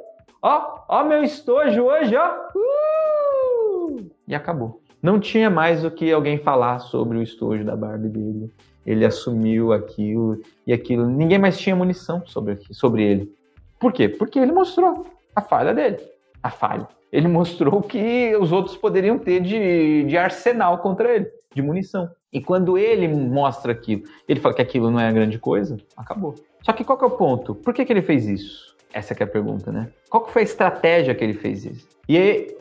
ó, 0.42 0.86
ó 0.88 1.04
meu 1.04 1.26
estojo 1.26 1.84
hoje, 1.84 2.16
ó. 2.16 2.36
Uh! 2.56 4.10
E 4.26 4.34
acabou. 4.34 4.82
Não 5.04 5.20
tinha 5.20 5.50
mais 5.50 5.84
o 5.84 5.92
que 5.92 6.14
alguém 6.14 6.38
falar 6.38 6.80
sobre 6.80 7.18
o 7.18 7.22
estojo 7.22 7.66
da 7.66 7.76
Barbie 7.76 8.08
dele. 8.08 8.50
Ele 8.86 9.04
assumiu 9.04 9.74
aquilo 9.74 10.40
e 10.66 10.72
aquilo. 10.72 11.06
Ninguém 11.08 11.38
mais 11.38 11.60
tinha 11.60 11.76
munição 11.76 12.26
sobre, 12.26 12.58
sobre 12.72 13.04
ele. 13.04 13.34
Por 13.78 13.92
quê? 13.92 14.08
Porque 14.08 14.40
ele 14.40 14.54
mostrou 14.54 15.06
a 15.36 15.42
falha 15.42 15.74
dele. 15.74 15.98
A 16.42 16.50
falha. 16.50 16.88
Ele 17.12 17.28
mostrou 17.28 17.82
que 17.82 18.34
os 18.38 18.54
outros 18.54 18.78
poderiam 18.78 19.20
ter 19.20 19.42
de, 19.42 20.06
de 20.06 20.18
arsenal 20.18 20.78
contra 20.78 21.14
ele, 21.14 21.30
de 21.54 21.62
munição. 21.62 22.10
E 22.32 22.40
quando 22.40 22.78
ele 22.78 23.10
mostra 23.10 23.74
aquilo, 23.74 24.04
ele 24.26 24.40
fala 24.40 24.56
que 24.56 24.62
aquilo 24.62 24.90
não 24.90 25.02
é 25.02 25.12
grande 25.12 25.38
coisa, 25.38 25.78
acabou. 25.98 26.34
Só 26.62 26.72
que 26.72 26.86
qual 26.86 26.98
que 26.98 27.04
é 27.04 27.08
o 27.08 27.12
ponto? 27.12 27.54
Por 27.54 27.74
que, 27.74 27.84
que 27.84 27.92
ele 27.92 28.02
fez 28.02 28.26
isso? 28.26 28.73
Essa 28.94 29.14
é 29.14 29.24
a 29.24 29.28
pergunta, 29.28 29.72
né? 29.72 29.90
Qual 30.10 30.28
foi 30.28 30.44
a 30.44 30.46
estratégia 30.46 31.16
que 31.16 31.24
ele 31.24 31.34
fez 31.34 31.66
isso? 31.66 31.88
E 32.08 32.18
aí, 32.18 32.58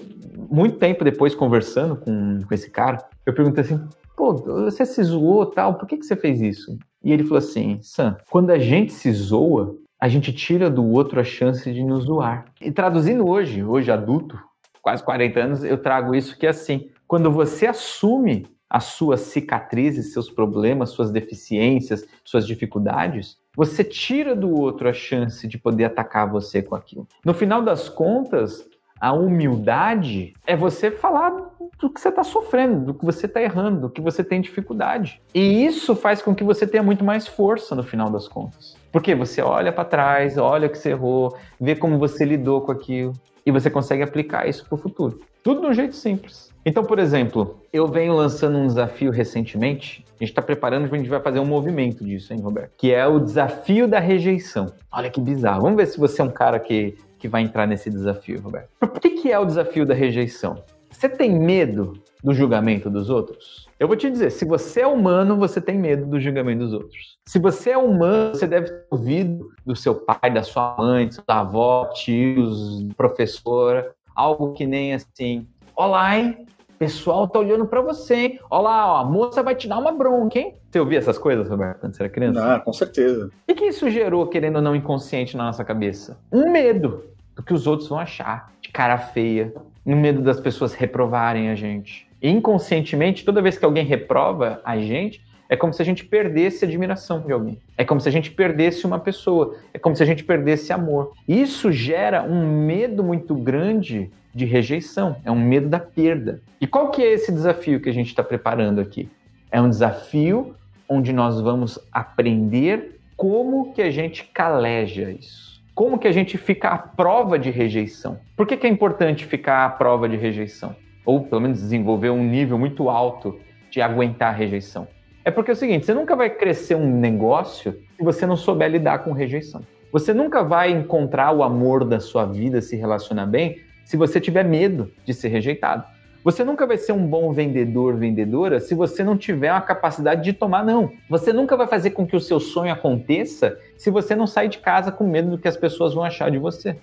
muito 0.50 0.78
tempo 0.78 1.04
depois, 1.04 1.34
conversando 1.34 1.96
com, 1.96 2.40
com 2.40 2.54
esse 2.54 2.70
cara, 2.70 2.98
eu 3.26 3.34
perguntei 3.34 3.62
assim, 3.62 3.80
pô, 4.16 4.34
você 4.34 4.86
se 4.86 5.02
zoou 5.02 5.46
tal, 5.46 5.74
por 5.74 5.86
que, 5.86 5.98
que 5.98 6.06
você 6.06 6.16
fez 6.16 6.40
isso? 6.40 6.78
E 7.04 7.12
ele 7.12 7.24
falou 7.24 7.38
assim, 7.38 7.78
Sam, 7.82 8.16
quando 8.30 8.50
a 8.50 8.58
gente 8.58 8.92
se 8.92 9.12
zoa, 9.12 9.76
a 10.00 10.08
gente 10.08 10.32
tira 10.32 10.70
do 10.70 10.84
outro 10.84 11.20
a 11.20 11.24
chance 11.24 11.72
de 11.72 11.84
nos 11.84 12.04
zoar. 12.04 12.46
E 12.60 12.72
traduzindo 12.72 13.28
hoje, 13.28 13.62
hoje 13.62 13.90
adulto, 13.90 14.38
quase 14.80 15.02
40 15.02 15.40
anos, 15.40 15.64
eu 15.64 15.78
trago 15.78 16.14
isso 16.14 16.36
que 16.38 16.46
é 16.46 16.50
assim, 16.50 16.88
quando 17.06 17.30
você 17.30 17.66
assume 17.66 18.46
as 18.70 18.84
suas 18.84 19.20
cicatrizes, 19.20 20.12
seus 20.12 20.30
problemas, 20.30 20.90
suas 20.90 21.10
deficiências, 21.10 22.06
suas 22.24 22.46
dificuldades, 22.46 23.36
você 23.56 23.84
tira 23.84 24.34
do 24.34 24.50
outro 24.50 24.88
a 24.88 24.92
chance 24.92 25.46
de 25.46 25.58
poder 25.58 25.84
atacar 25.84 26.30
você 26.30 26.62
com 26.62 26.74
aquilo. 26.74 27.06
No 27.24 27.34
final 27.34 27.62
das 27.62 27.88
contas, 27.88 28.66
a 29.00 29.12
humildade 29.12 30.32
é 30.46 30.56
você 30.56 30.90
falar 30.90 31.30
do 31.78 31.90
que 31.90 32.00
você 32.00 32.08
está 32.08 32.22
sofrendo, 32.22 32.86
do 32.86 32.94
que 32.94 33.04
você 33.04 33.26
está 33.26 33.42
errando, 33.42 33.80
do 33.80 33.90
que 33.90 34.00
você 34.00 34.22
tem 34.22 34.40
dificuldade. 34.40 35.20
E 35.34 35.66
isso 35.66 35.96
faz 35.96 36.22
com 36.22 36.34
que 36.34 36.44
você 36.44 36.66
tenha 36.66 36.82
muito 36.82 37.04
mais 37.04 37.26
força 37.26 37.74
no 37.74 37.82
final 37.82 38.08
das 38.08 38.28
contas. 38.28 38.76
Porque 38.92 39.14
você 39.14 39.42
olha 39.42 39.72
para 39.72 39.84
trás, 39.84 40.38
olha 40.38 40.68
o 40.68 40.70
que 40.70 40.78
você 40.78 40.90
errou, 40.90 41.36
vê 41.60 41.74
como 41.74 41.98
você 41.98 42.24
lidou 42.24 42.60
com 42.60 42.70
aquilo 42.70 43.12
e 43.44 43.50
você 43.50 43.68
consegue 43.68 44.02
aplicar 44.02 44.48
isso 44.48 44.64
para 44.66 44.76
o 44.76 44.78
futuro. 44.78 45.20
Tudo 45.42 45.60
de 45.62 45.66
um 45.66 45.74
jeito 45.74 45.96
simples. 45.96 46.52
Então, 46.64 46.84
por 46.84 47.00
exemplo, 47.00 47.60
eu 47.72 47.88
venho 47.88 48.14
lançando 48.14 48.56
um 48.56 48.66
desafio 48.66 49.10
recentemente. 49.10 50.04
A 50.10 50.24
gente 50.24 50.28
está 50.28 50.40
preparando, 50.40 50.84
a 50.84 50.96
gente 50.96 51.08
vai 51.08 51.20
fazer 51.20 51.40
um 51.40 51.44
movimento 51.44 52.04
disso, 52.04 52.32
hein, 52.32 52.40
Roberto? 52.40 52.74
Que 52.76 52.92
é 52.92 53.04
o 53.04 53.18
desafio 53.18 53.88
da 53.88 53.98
rejeição. 53.98 54.66
Olha 54.92 55.10
que 55.10 55.20
bizarro. 55.20 55.62
Vamos 55.62 55.76
ver 55.76 55.86
se 55.86 55.98
você 55.98 56.22
é 56.22 56.24
um 56.24 56.30
cara 56.30 56.60
que, 56.60 56.96
que 57.18 57.26
vai 57.26 57.42
entrar 57.42 57.66
nesse 57.66 57.90
desafio, 57.90 58.40
Roberto. 58.40 58.68
Por 58.78 59.00
que, 59.00 59.10
que 59.10 59.32
é 59.32 59.38
o 59.38 59.44
desafio 59.44 59.84
da 59.84 59.94
rejeição? 59.94 60.62
Você 60.88 61.08
tem 61.08 61.36
medo 61.36 61.94
do 62.22 62.32
julgamento 62.32 62.88
dos 62.88 63.10
outros? 63.10 63.66
Eu 63.80 63.88
vou 63.88 63.96
te 63.96 64.08
dizer, 64.08 64.30
se 64.30 64.44
você 64.44 64.82
é 64.82 64.86
humano, 64.86 65.36
você 65.36 65.60
tem 65.60 65.76
medo 65.76 66.06
do 66.06 66.20
julgamento 66.20 66.60
dos 66.60 66.72
outros. 66.72 67.18
Se 67.26 67.40
você 67.40 67.70
é 67.70 67.78
humano, 67.78 68.36
você 68.36 68.46
deve 68.46 68.68
ter 68.68 68.86
ouvido 68.88 69.48
do 69.66 69.74
seu 69.74 69.96
pai, 69.96 70.32
da 70.32 70.44
sua 70.44 70.76
mãe, 70.78 71.08
da 71.26 71.40
avó, 71.40 71.86
tios, 71.86 72.86
professora, 72.96 73.92
algo 74.14 74.52
que 74.52 74.66
nem 74.66 74.94
assim, 74.94 75.46
olá, 75.74 76.18
hein? 76.18 76.46
pessoal 76.82 77.28
tá 77.28 77.38
olhando 77.38 77.64
para 77.64 77.80
você, 77.80 78.14
hein? 78.14 78.40
Olha 78.50 78.62
lá, 78.62 78.92
ó, 78.92 78.96
a 79.02 79.04
moça 79.04 79.40
vai 79.40 79.54
te 79.54 79.68
dar 79.68 79.78
uma 79.78 79.92
bronca, 79.92 80.36
hein? 80.36 80.56
Você 80.68 80.80
ouvia 80.80 80.98
essas 80.98 81.16
coisas, 81.16 81.48
Roberto, 81.48 81.78
quando 81.78 81.94
você 81.94 82.02
era 82.02 82.10
criança? 82.10 82.54
Ah, 82.54 82.58
com 82.58 82.72
certeza. 82.72 83.30
E 83.46 83.54
que 83.54 83.66
isso 83.66 83.88
gerou, 83.88 84.26
querendo 84.26 84.56
ou 84.56 84.62
não, 84.62 84.74
inconsciente 84.74 85.36
na 85.36 85.44
nossa 85.44 85.64
cabeça? 85.64 86.18
Um 86.32 86.50
medo 86.50 87.04
do 87.36 87.42
que 87.42 87.54
os 87.54 87.68
outros 87.68 87.88
vão 87.88 88.00
achar, 88.00 88.52
de 88.60 88.68
cara 88.70 88.98
feia, 88.98 89.54
um 89.86 89.94
medo 89.94 90.22
das 90.22 90.40
pessoas 90.40 90.74
reprovarem 90.74 91.50
a 91.50 91.54
gente. 91.54 92.08
E 92.20 92.28
inconscientemente, 92.28 93.24
toda 93.24 93.40
vez 93.40 93.56
que 93.56 93.64
alguém 93.64 93.84
reprova 93.84 94.60
a 94.64 94.76
gente, 94.76 95.24
é 95.52 95.56
como 95.56 95.70
se 95.70 95.82
a 95.82 95.84
gente 95.84 96.06
perdesse 96.06 96.64
admiração 96.64 97.20
de 97.20 97.30
alguém. 97.30 97.58
É 97.76 97.84
como 97.84 98.00
se 98.00 98.08
a 98.08 98.12
gente 98.12 98.30
perdesse 98.30 98.86
uma 98.86 98.98
pessoa. 98.98 99.54
É 99.74 99.78
como 99.78 99.94
se 99.94 100.02
a 100.02 100.06
gente 100.06 100.24
perdesse 100.24 100.72
amor. 100.72 101.12
Isso 101.28 101.70
gera 101.70 102.22
um 102.22 102.64
medo 102.64 103.04
muito 103.04 103.34
grande 103.34 104.10
de 104.34 104.46
rejeição, 104.46 105.16
é 105.22 105.30
um 105.30 105.38
medo 105.38 105.68
da 105.68 105.78
perda. 105.78 106.40
E 106.58 106.66
qual 106.66 106.90
que 106.90 107.02
é 107.02 107.12
esse 107.12 107.30
desafio 107.30 107.80
que 107.80 107.90
a 107.90 107.92
gente 107.92 108.06
está 108.06 108.24
preparando 108.24 108.80
aqui? 108.80 109.10
É 109.50 109.60
um 109.60 109.68
desafio 109.68 110.56
onde 110.88 111.12
nós 111.12 111.38
vamos 111.38 111.78
aprender 111.92 112.98
como 113.14 113.74
que 113.74 113.82
a 113.82 113.90
gente 113.90 114.24
caleja 114.32 115.10
isso. 115.10 115.62
Como 115.74 115.98
que 115.98 116.08
a 116.08 116.12
gente 116.12 116.38
fica 116.38 116.70
à 116.70 116.78
prova 116.78 117.38
de 117.38 117.50
rejeição? 117.50 118.18
Por 118.34 118.46
que, 118.46 118.56
que 118.56 118.66
é 118.66 118.70
importante 118.70 119.26
ficar 119.26 119.66
à 119.66 119.68
prova 119.68 120.08
de 120.08 120.16
rejeição? 120.16 120.74
Ou 121.04 121.20
pelo 121.20 121.42
menos 121.42 121.60
desenvolver 121.60 122.08
um 122.08 122.24
nível 122.24 122.58
muito 122.58 122.88
alto 122.88 123.38
de 123.70 123.82
aguentar 123.82 124.32
a 124.32 124.34
rejeição? 124.34 124.88
É 125.24 125.30
porque 125.30 125.52
é 125.52 125.54
o 125.54 125.56
seguinte, 125.56 125.86
você 125.86 125.94
nunca 125.94 126.16
vai 126.16 126.28
crescer 126.28 126.74
um 126.74 126.98
negócio 126.98 127.80
se 127.96 128.02
você 128.02 128.26
não 128.26 128.36
souber 128.36 128.68
lidar 128.68 129.04
com 129.04 129.12
rejeição. 129.12 129.60
Você 129.92 130.12
nunca 130.12 130.42
vai 130.42 130.72
encontrar 130.72 131.30
o 131.30 131.44
amor 131.44 131.84
da 131.84 132.00
sua 132.00 132.24
vida, 132.24 132.60
se 132.60 132.74
relacionar 132.74 133.26
bem, 133.26 133.60
se 133.84 133.96
você 133.96 134.20
tiver 134.20 134.42
medo 134.42 134.90
de 135.04 135.14
ser 135.14 135.28
rejeitado. 135.28 135.84
Você 136.24 136.42
nunca 136.42 136.66
vai 136.66 136.76
ser 136.76 136.92
um 136.92 137.06
bom 137.06 137.32
vendedor, 137.32 137.94
vendedora, 137.96 138.58
se 138.58 138.74
você 138.74 139.04
não 139.04 139.16
tiver 139.16 139.50
a 139.50 139.60
capacidade 139.60 140.24
de 140.24 140.32
tomar 140.32 140.64
não. 140.64 140.90
Você 141.08 141.32
nunca 141.32 141.56
vai 141.56 141.68
fazer 141.68 141.90
com 141.90 142.04
que 142.04 142.16
o 142.16 142.20
seu 142.20 142.40
sonho 142.40 142.72
aconteça 142.72 143.56
se 143.76 143.90
você 143.90 144.16
não 144.16 144.26
sair 144.26 144.48
de 144.48 144.58
casa 144.58 144.90
com 144.90 145.06
medo 145.06 145.30
do 145.30 145.38
que 145.38 145.48
as 145.48 145.56
pessoas 145.56 145.94
vão 145.94 146.02
achar 146.02 146.32
de 146.32 146.38
você. 146.38 146.76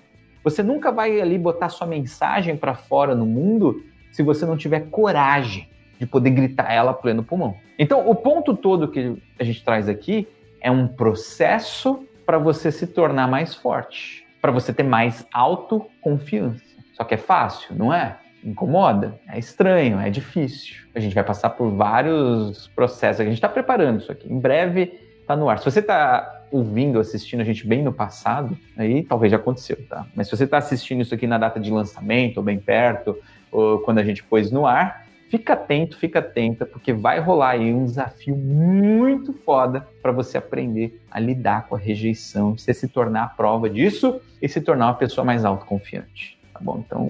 Você 0.46 0.64
nunca 0.64 0.94
vai 0.94 1.20
ali 1.20 1.38
botar 1.38 1.68
sua 1.68 1.88
mensagem 1.88 2.56
para 2.56 2.74
fora 2.74 3.14
no 3.14 3.26
mundo 3.26 3.84
se 4.12 4.24
você 4.24 4.46
não 4.46 4.56
tiver 4.56 4.90
coragem 4.90 5.68
de 6.00 6.08
poder 6.08 6.32
gritar 6.32 6.72
ela 6.72 6.94
pleno 6.94 7.24
pulmão. 7.24 7.56
Então, 7.78 8.10
o 8.10 8.16
ponto 8.16 8.56
todo 8.56 8.88
que 8.88 9.22
a 9.38 9.44
gente 9.44 9.64
traz 9.64 9.90
aqui 9.90 10.28
é 10.62 10.72
um 10.72 10.88
processo 10.88 12.06
para 12.26 12.38
você 12.38 12.72
se 12.72 12.88
tornar 12.88 13.28
mais 13.28 13.54
forte, 13.54 14.26
para 14.42 14.52
você 14.52 14.72
ter 14.72 14.84
mais 14.84 15.28
autoconfiança. 15.34 16.64
Só 16.94 17.04
que 17.04 17.14
é 17.14 17.18
fácil, 17.18 17.76
não 17.76 17.94
é? 17.94 18.18
Incomoda, 18.44 19.20
é 19.28 19.38
estranho, 19.38 20.00
é 20.00 20.10
difícil. 20.10 20.78
A 20.96 21.00
gente 21.00 21.14
vai 21.14 21.24
passar 21.24 21.50
por 21.50 21.70
vários 21.72 22.68
processos. 22.70 23.22
A 23.22 23.26
gente 23.26 23.34
está 23.34 23.50
preparando 23.50 24.00
isso 24.00 24.12
aqui. 24.12 24.32
Em 24.32 24.40
breve 24.40 25.00
está 25.22 25.36
no 25.36 25.50
ar. 25.50 25.60
Se 25.60 25.66
você 25.66 25.80
está 25.80 26.46
ouvindo, 26.52 27.00
assistindo 27.00 27.42
a 27.42 27.44
gente 27.44 27.68
bem 27.68 27.84
no 27.84 27.92
passado, 27.92 28.58
aí 28.78 29.04
talvez 29.04 29.32
já 29.32 29.38
aconteceu, 29.38 29.78
tá? 29.88 30.06
Mas 30.16 30.28
se 30.28 30.36
você 30.36 30.46
está 30.46 30.58
assistindo 30.58 31.02
isso 31.02 31.14
aqui 31.14 31.28
na 31.28 31.38
data 31.38 31.60
de 31.60 31.70
lançamento, 31.70 32.38
ou 32.38 32.44
bem 32.44 32.60
perto, 32.60 33.18
ou 33.52 33.80
quando 33.80 34.00
a 34.00 34.04
gente 34.04 34.24
pôs 34.24 34.52
no 34.52 34.66
ar, 34.66 35.06
fica 35.30 35.54
atento, 35.54 35.98
fica 35.98 36.20
atenta, 36.20 36.66
porque 36.66 36.92
vai 36.92 37.20
rolar 37.20 37.52
aí 37.52 37.74
um 37.74 37.86
desafio 37.86 38.36
muito 38.36 39.32
foda 39.32 39.88
para 40.02 40.12
você 40.12 40.38
aprender 40.38 41.00
a 41.10 41.20
lidar 41.20 41.68
com 41.68 41.76
a 41.76 41.78
rejeição, 41.78 42.58
você 42.58 42.74
se 42.74 42.88
tornar 42.88 43.24
a 43.24 43.28
prova 43.28 43.70
disso 43.70 44.20
e 44.42 44.50
se 44.50 44.60
tornar 44.60 44.88
uma 44.88 44.96
pessoa 44.96 45.24
mais 45.24 45.46
autoconfiante. 45.46 46.38
Tá 46.52 46.60
bom? 46.60 46.84
Então, 46.86 47.08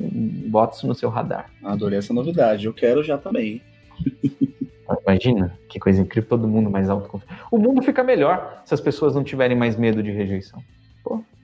bota 0.48 0.76
isso 0.76 0.86
no 0.86 0.94
seu 0.94 1.10
radar. 1.10 1.50
Adorei 1.64 1.98
essa 1.98 2.14
novidade. 2.14 2.66
Eu 2.66 2.74
quero 2.74 3.02
já 3.02 3.18
também. 3.18 3.62
Imagina, 5.06 5.58
que 5.68 5.80
coisa 5.80 6.02
incrível, 6.02 6.30
todo 6.30 6.48
mundo 6.48 6.70
mais 6.70 6.90
autoconfiante. 6.90 7.42
O 7.52 7.58
mundo 7.58 7.82
fica 7.82 8.04
melhor 8.04 8.62
se 8.66 8.74
as 8.74 8.82
pessoas 8.82 9.16
não 9.16 9.24
tiverem 9.24 9.58
mais 9.58 9.76
medo 9.76 10.04
de 10.04 10.12
rejeição. 10.12 10.62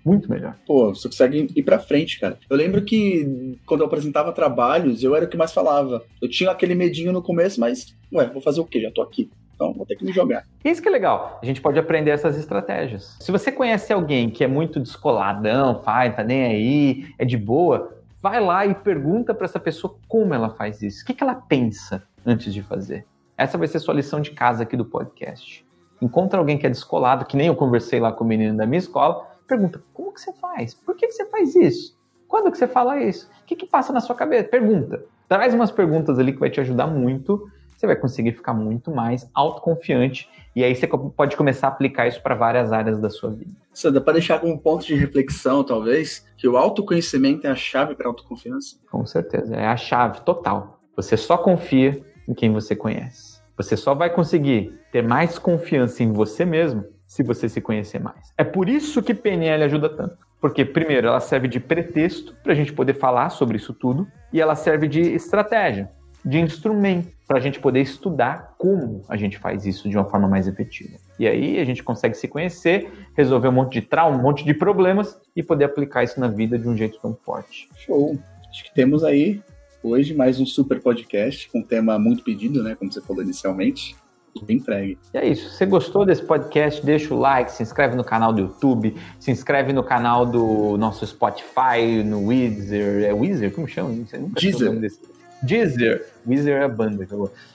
Muito 0.06 0.30
melhor. 0.30 0.56
Pô, 0.68 0.94
você 0.94 1.08
consegue 1.08 1.48
ir 1.56 1.64
pra 1.64 1.80
frente, 1.80 2.20
cara. 2.20 2.38
Eu 2.48 2.56
lembro 2.56 2.84
que 2.84 3.58
quando 3.66 3.82
eu 3.82 3.88
apresentava 3.88 4.32
trabalhos, 4.32 5.04
eu 5.04 5.16
era 5.16 5.26
o 5.26 5.28
que 5.28 5.36
mais 5.36 5.52
falava. 5.52 6.04
Eu 6.22 6.30
tinha 6.30 6.52
aquele 6.52 6.76
medinho 6.76 7.12
no 7.12 7.24
começo, 7.24 7.60
mas, 7.60 7.96
ué, 8.14 8.28
vou 8.28 8.42
fazer 8.42 8.62
o 8.62 8.66
quê? 8.66 8.82
Já 8.82 8.92
tô 8.92 9.02
aqui. 9.02 9.32
Então 9.56 9.74
vou 9.74 9.86
ter 9.86 9.96
que 9.96 10.06
me 10.06 10.12
jogar. 10.12 10.44
Isso 10.64 10.82
que 10.82 10.88
é 10.88 10.92
legal. 10.92 11.40
A 11.42 11.46
gente 11.46 11.62
pode 11.62 11.80
aprender 11.80 12.12
essas 12.12 12.38
estratégias. 12.38 13.18
Se 13.20 13.32
você 13.32 13.52
conhece 13.52 13.92
alguém 13.92 14.30
que 14.30 14.44
é 14.44 14.48
muito 14.48 14.80
descoladão, 14.80 15.82
faz, 15.82 16.16
tá 16.16 16.24
nem 16.24 16.44
aí, 16.44 17.06
é 17.18 17.26
de 17.26 17.38
boa, 17.38 17.98
vai 18.22 18.40
lá 18.40 18.66
e 18.66 18.76
pergunta 18.76 19.34
para 19.34 19.46
essa 19.46 19.60
pessoa 19.60 19.96
como 20.08 20.34
ela 20.34 20.50
faz 20.50 20.82
isso. 20.82 21.04
O 21.04 21.06
que, 21.06 21.14
que 21.14 21.24
ela 21.24 21.36
pensa 21.36 22.04
antes 22.26 22.54
de 22.54 22.62
fazer. 22.62 23.06
Essa 23.38 23.58
vai 23.58 23.68
ser 23.68 23.80
sua 23.80 23.94
lição 23.94 24.20
de 24.20 24.32
casa 24.32 24.64
aqui 24.64 24.76
do 24.76 24.86
podcast. 24.86 25.66
Encontra 26.02 26.40
alguém 26.40 26.58
que 26.58 26.66
é 26.66 26.70
descolado, 26.70 27.26
que 27.26 27.38
nem 27.38 27.48
eu 27.48 27.56
conversei 27.56 28.00
lá 28.00 28.12
com 28.12 28.24
o 28.24 28.28
menino 28.28 28.58
da 28.58 28.66
minha 28.66 28.80
escola, 28.80 29.26
pergunta, 29.48 29.84
como 29.94 30.14
que 30.14 30.22
você 30.22 30.34
faz? 30.34 30.74
Por 30.74 30.96
que, 30.96 31.08
que 31.08 31.14
você 31.14 31.26
faz 31.26 31.56
isso? 31.56 31.98
Quando 32.28 32.52
que 32.52 32.58
você 32.58 32.68
fala 32.68 33.02
isso? 33.02 33.30
O 33.42 33.46
que, 33.46 33.56
que 33.56 33.66
passa 33.66 33.94
na 33.94 34.00
sua 34.00 34.16
cabeça? 34.16 34.50
Pergunta. 34.50 35.06
Traz 35.28 35.54
umas 35.54 35.72
perguntas 35.72 36.20
ali 36.20 36.34
que 36.34 36.40
vai 36.40 36.50
te 36.50 36.60
ajudar 36.60 36.88
muito 36.88 37.50
você 37.76 37.86
vai 37.86 37.96
conseguir 37.96 38.32
ficar 38.32 38.54
muito 38.54 38.90
mais 38.90 39.30
autoconfiante 39.34 40.30
e 40.56 40.64
aí 40.64 40.74
você 40.74 40.88
pode 40.88 41.36
começar 41.36 41.68
a 41.68 41.70
aplicar 41.70 42.08
isso 42.08 42.22
para 42.22 42.34
várias 42.34 42.72
áreas 42.72 43.00
da 43.00 43.10
sua 43.10 43.30
vida. 43.30 43.52
Isso 43.74 43.92
dá 43.92 44.00
para 44.00 44.14
deixar 44.14 44.40
como 44.40 44.58
ponto 44.58 44.86
de 44.86 44.96
reflexão, 44.96 45.64
talvez, 45.64 46.26
que 46.38 46.48
o 46.48 46.56
autoconhecimento 46.56 47.46
é 47.46 47.50
a 47.50 47.56
chave 47.56 47.94
para 47.96 48.08
a 48.08 48.10
autoconfiança. 48.10 48.78
Com 48.90 49.06
certeza, 49.06 49.56
é 49.56 49.68
a 49.68 49.76
chave 49.76 50.22
total. 50.22 50.80
Você 50.96 51.18
só 51.18 51.38
confia 51.38 52.02
em 52.28 52.34
quem 52.34 52.52
você 52.52 52.76
conhece. 52.76 53.42
Você 53.58 53.76
só 53.76 53.94
vai 53.94 54.10
conseguir 54.10 54.80
ter 54.92 55.02
mais 55.02 55.38
confiança 55.38 56.04
em 56.04 56.12
você 56.12 56.46
mesmo 56.46 56.86
se 57.08 57.24
você 57.24 57.48
se 57.48 57.62
conhecer 57.62 58.00
mais. 58.00 58.34
É 58.38 58.44
por 58.44 58.70
isso 58.70 59.02
que 59.02 59.14
PNL 59.14 59.64
ajuda 59.64 59.90
tanto. 59.90 60.18
Porque, 60.42 60.64
primeiro, 60.64 61.08
ela 61.08 61.20
serve 61.20 61.48
de 61.48 61.60
pretexto 61.60 62.36
para 62.44 62.54
a 62.54 62.56
gente 62.56 62.74
poder 62.74 62.94
falar 62.94 63.30
sobre 63.30 63.58
isso 63.58 63.74
tudo, 63.74 64.08
e 64.32 64.40
ela 64.40 64.56
serve 64.56 64.88
de 64.88 65.02
estratégia 65.02 65.90
de 66.26 66.40
instrumento 66.40 67.14
para 67.28 67.38
a 67.38 67.40
gente 67.40 67.60
poder 67.60 67.82
estudar 67.82 68.56
como 68.58 69.04
a 69.08 69.16
gente 69.16 69.38
faz 69.38 69.66
isso 69.66 69.88
de 69.88 69.96
uma 69.96 70.06
forma 70.06 70.28
mais 70.28 70.48
efetiva. 70.48 70.98
E 71.20 71.28
aí 71.28 71.60
a 71.60 71.66
gente 71.66 71.84
consegue 71.84 72.16
se 72.16 72.28
conhecer, 72.28 72.92
resolver 73.16 73.48
um 73.48 73.52
monte 73.52 73.74
de 73.74 73.82
trauma, 73.84 74.18
um 74.18 74.22
monte 74.22 74.44
de 74.44 74.54
problemas 74.54 75.20
e 75.36 75.44
poder 75.44 75.66
aplicar 75.66 76.04
isso 76.04 76.20
na 76.20 76.28
vida 76.28 76.58
de 76.58 76.68
um 76.68 76.76
jeito 76.76 77.00
tão 77.00 77.16
forte. 77.16 77.70
Show! 77.76 78.18
Acho 78.50 78.64
que 78.64 78.74
temos 78.74 79.04
aí 79.04 79.42
hoje 79.84 80.16
mais 80.16 80.40
um 80.40 80.46
super 80.46 80.82
podcast 80.82 81.48
com 81.50 81.60
um 81.60 81.64
tema 81.64 82.00
muito 82.00 82.24
pedido, 82.24 82.64
né? 82.64 82.76
Como 82.76 82.92
você 82.92 83.02
falou 83.02 83.22
inicialmente. 83.22 83.96
Bem 84.44 84.58
entregue. 84.58 84.98
E 85.14 85.18
é 85.18 85.28
isso. 85.28 85.50
Se 85.50 85.58
você 85.58 85.66
gostou 85.66 86.06
desse 86.06 86.22
podcast, 86.22 86.86
deixa 86.86 87.14
o 87.14 87.18
like, 87.18 87.52
se 87.52 87.64
inscreve 87.64 87.96
no 87.96 88.04
canal 88.04 88.34
do 88.34 88.42
YouTube, 88.42 88.96
se 89.20 89.32
inscreve 89.32 89.72
no 89.72 89.84
canal 89.84 90.26
do 90.26 90.78
nosso 90.78 91.08
Spotify, 91.08 92.04
no 92.04 92.28
Weezer. 92.28 93.06
É 93.06 93.14
Weezer? 93.14 93.54
Como 93.54 93.68
chama? 93.68 93.94
Sei, 94.08 94.20
nunca 94.20 94.40
Deezer. 94.40 94.92
Deezer. 95.42 96.06
Weezer 96.28 96.62
é 96.62 96.66
a 96.66 96.68
banda. 96.68 97.08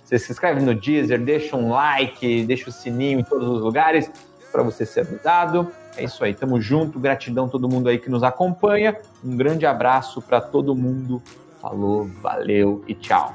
Você 0.05 0.19
se 0.19 0.33
inscreve 0.33 0.63
no 0.63 0.75
Deezer, 0.75 1.21
deixa 1.21 1.57
um 1.57 1.71
like, 1.71 2.45
deixa 2.45 2.71
o 2.71 2.73
sininho 2.73 3.21
em 3.21 3.25
todos 3.25 3.47
os 3.47 3.61
lugares 3.61 4.11
para 4.51 4.63
você 4.63 4.87
ser 4.87 5.01
avisado. 5.01 5.71
É 5.97 6.05
isso 6.05 6.25
aí, 6.25 6.33
tamo 6.33 6.61
junto. 6.61 6.99
Gratidão 6.99 7.45
a 7.45 7.49
todo 7.49 7.69
mundo 7.69 7.89
aí 7.89 7.99
que 7.99 8.09
nos 8.09 8.23
acompanha. 8.23 8.97
Um 9.23 9.37
grande 9.37 9.67
abraço 9.67 10.23
para 10.23 10.41
todo 10.41 10.75
mundo. 10.75 11.23
Falou, 11.61 12.07
valeu 12.23 12.83
e 12.89 12.95
tchau. 12.95 13.35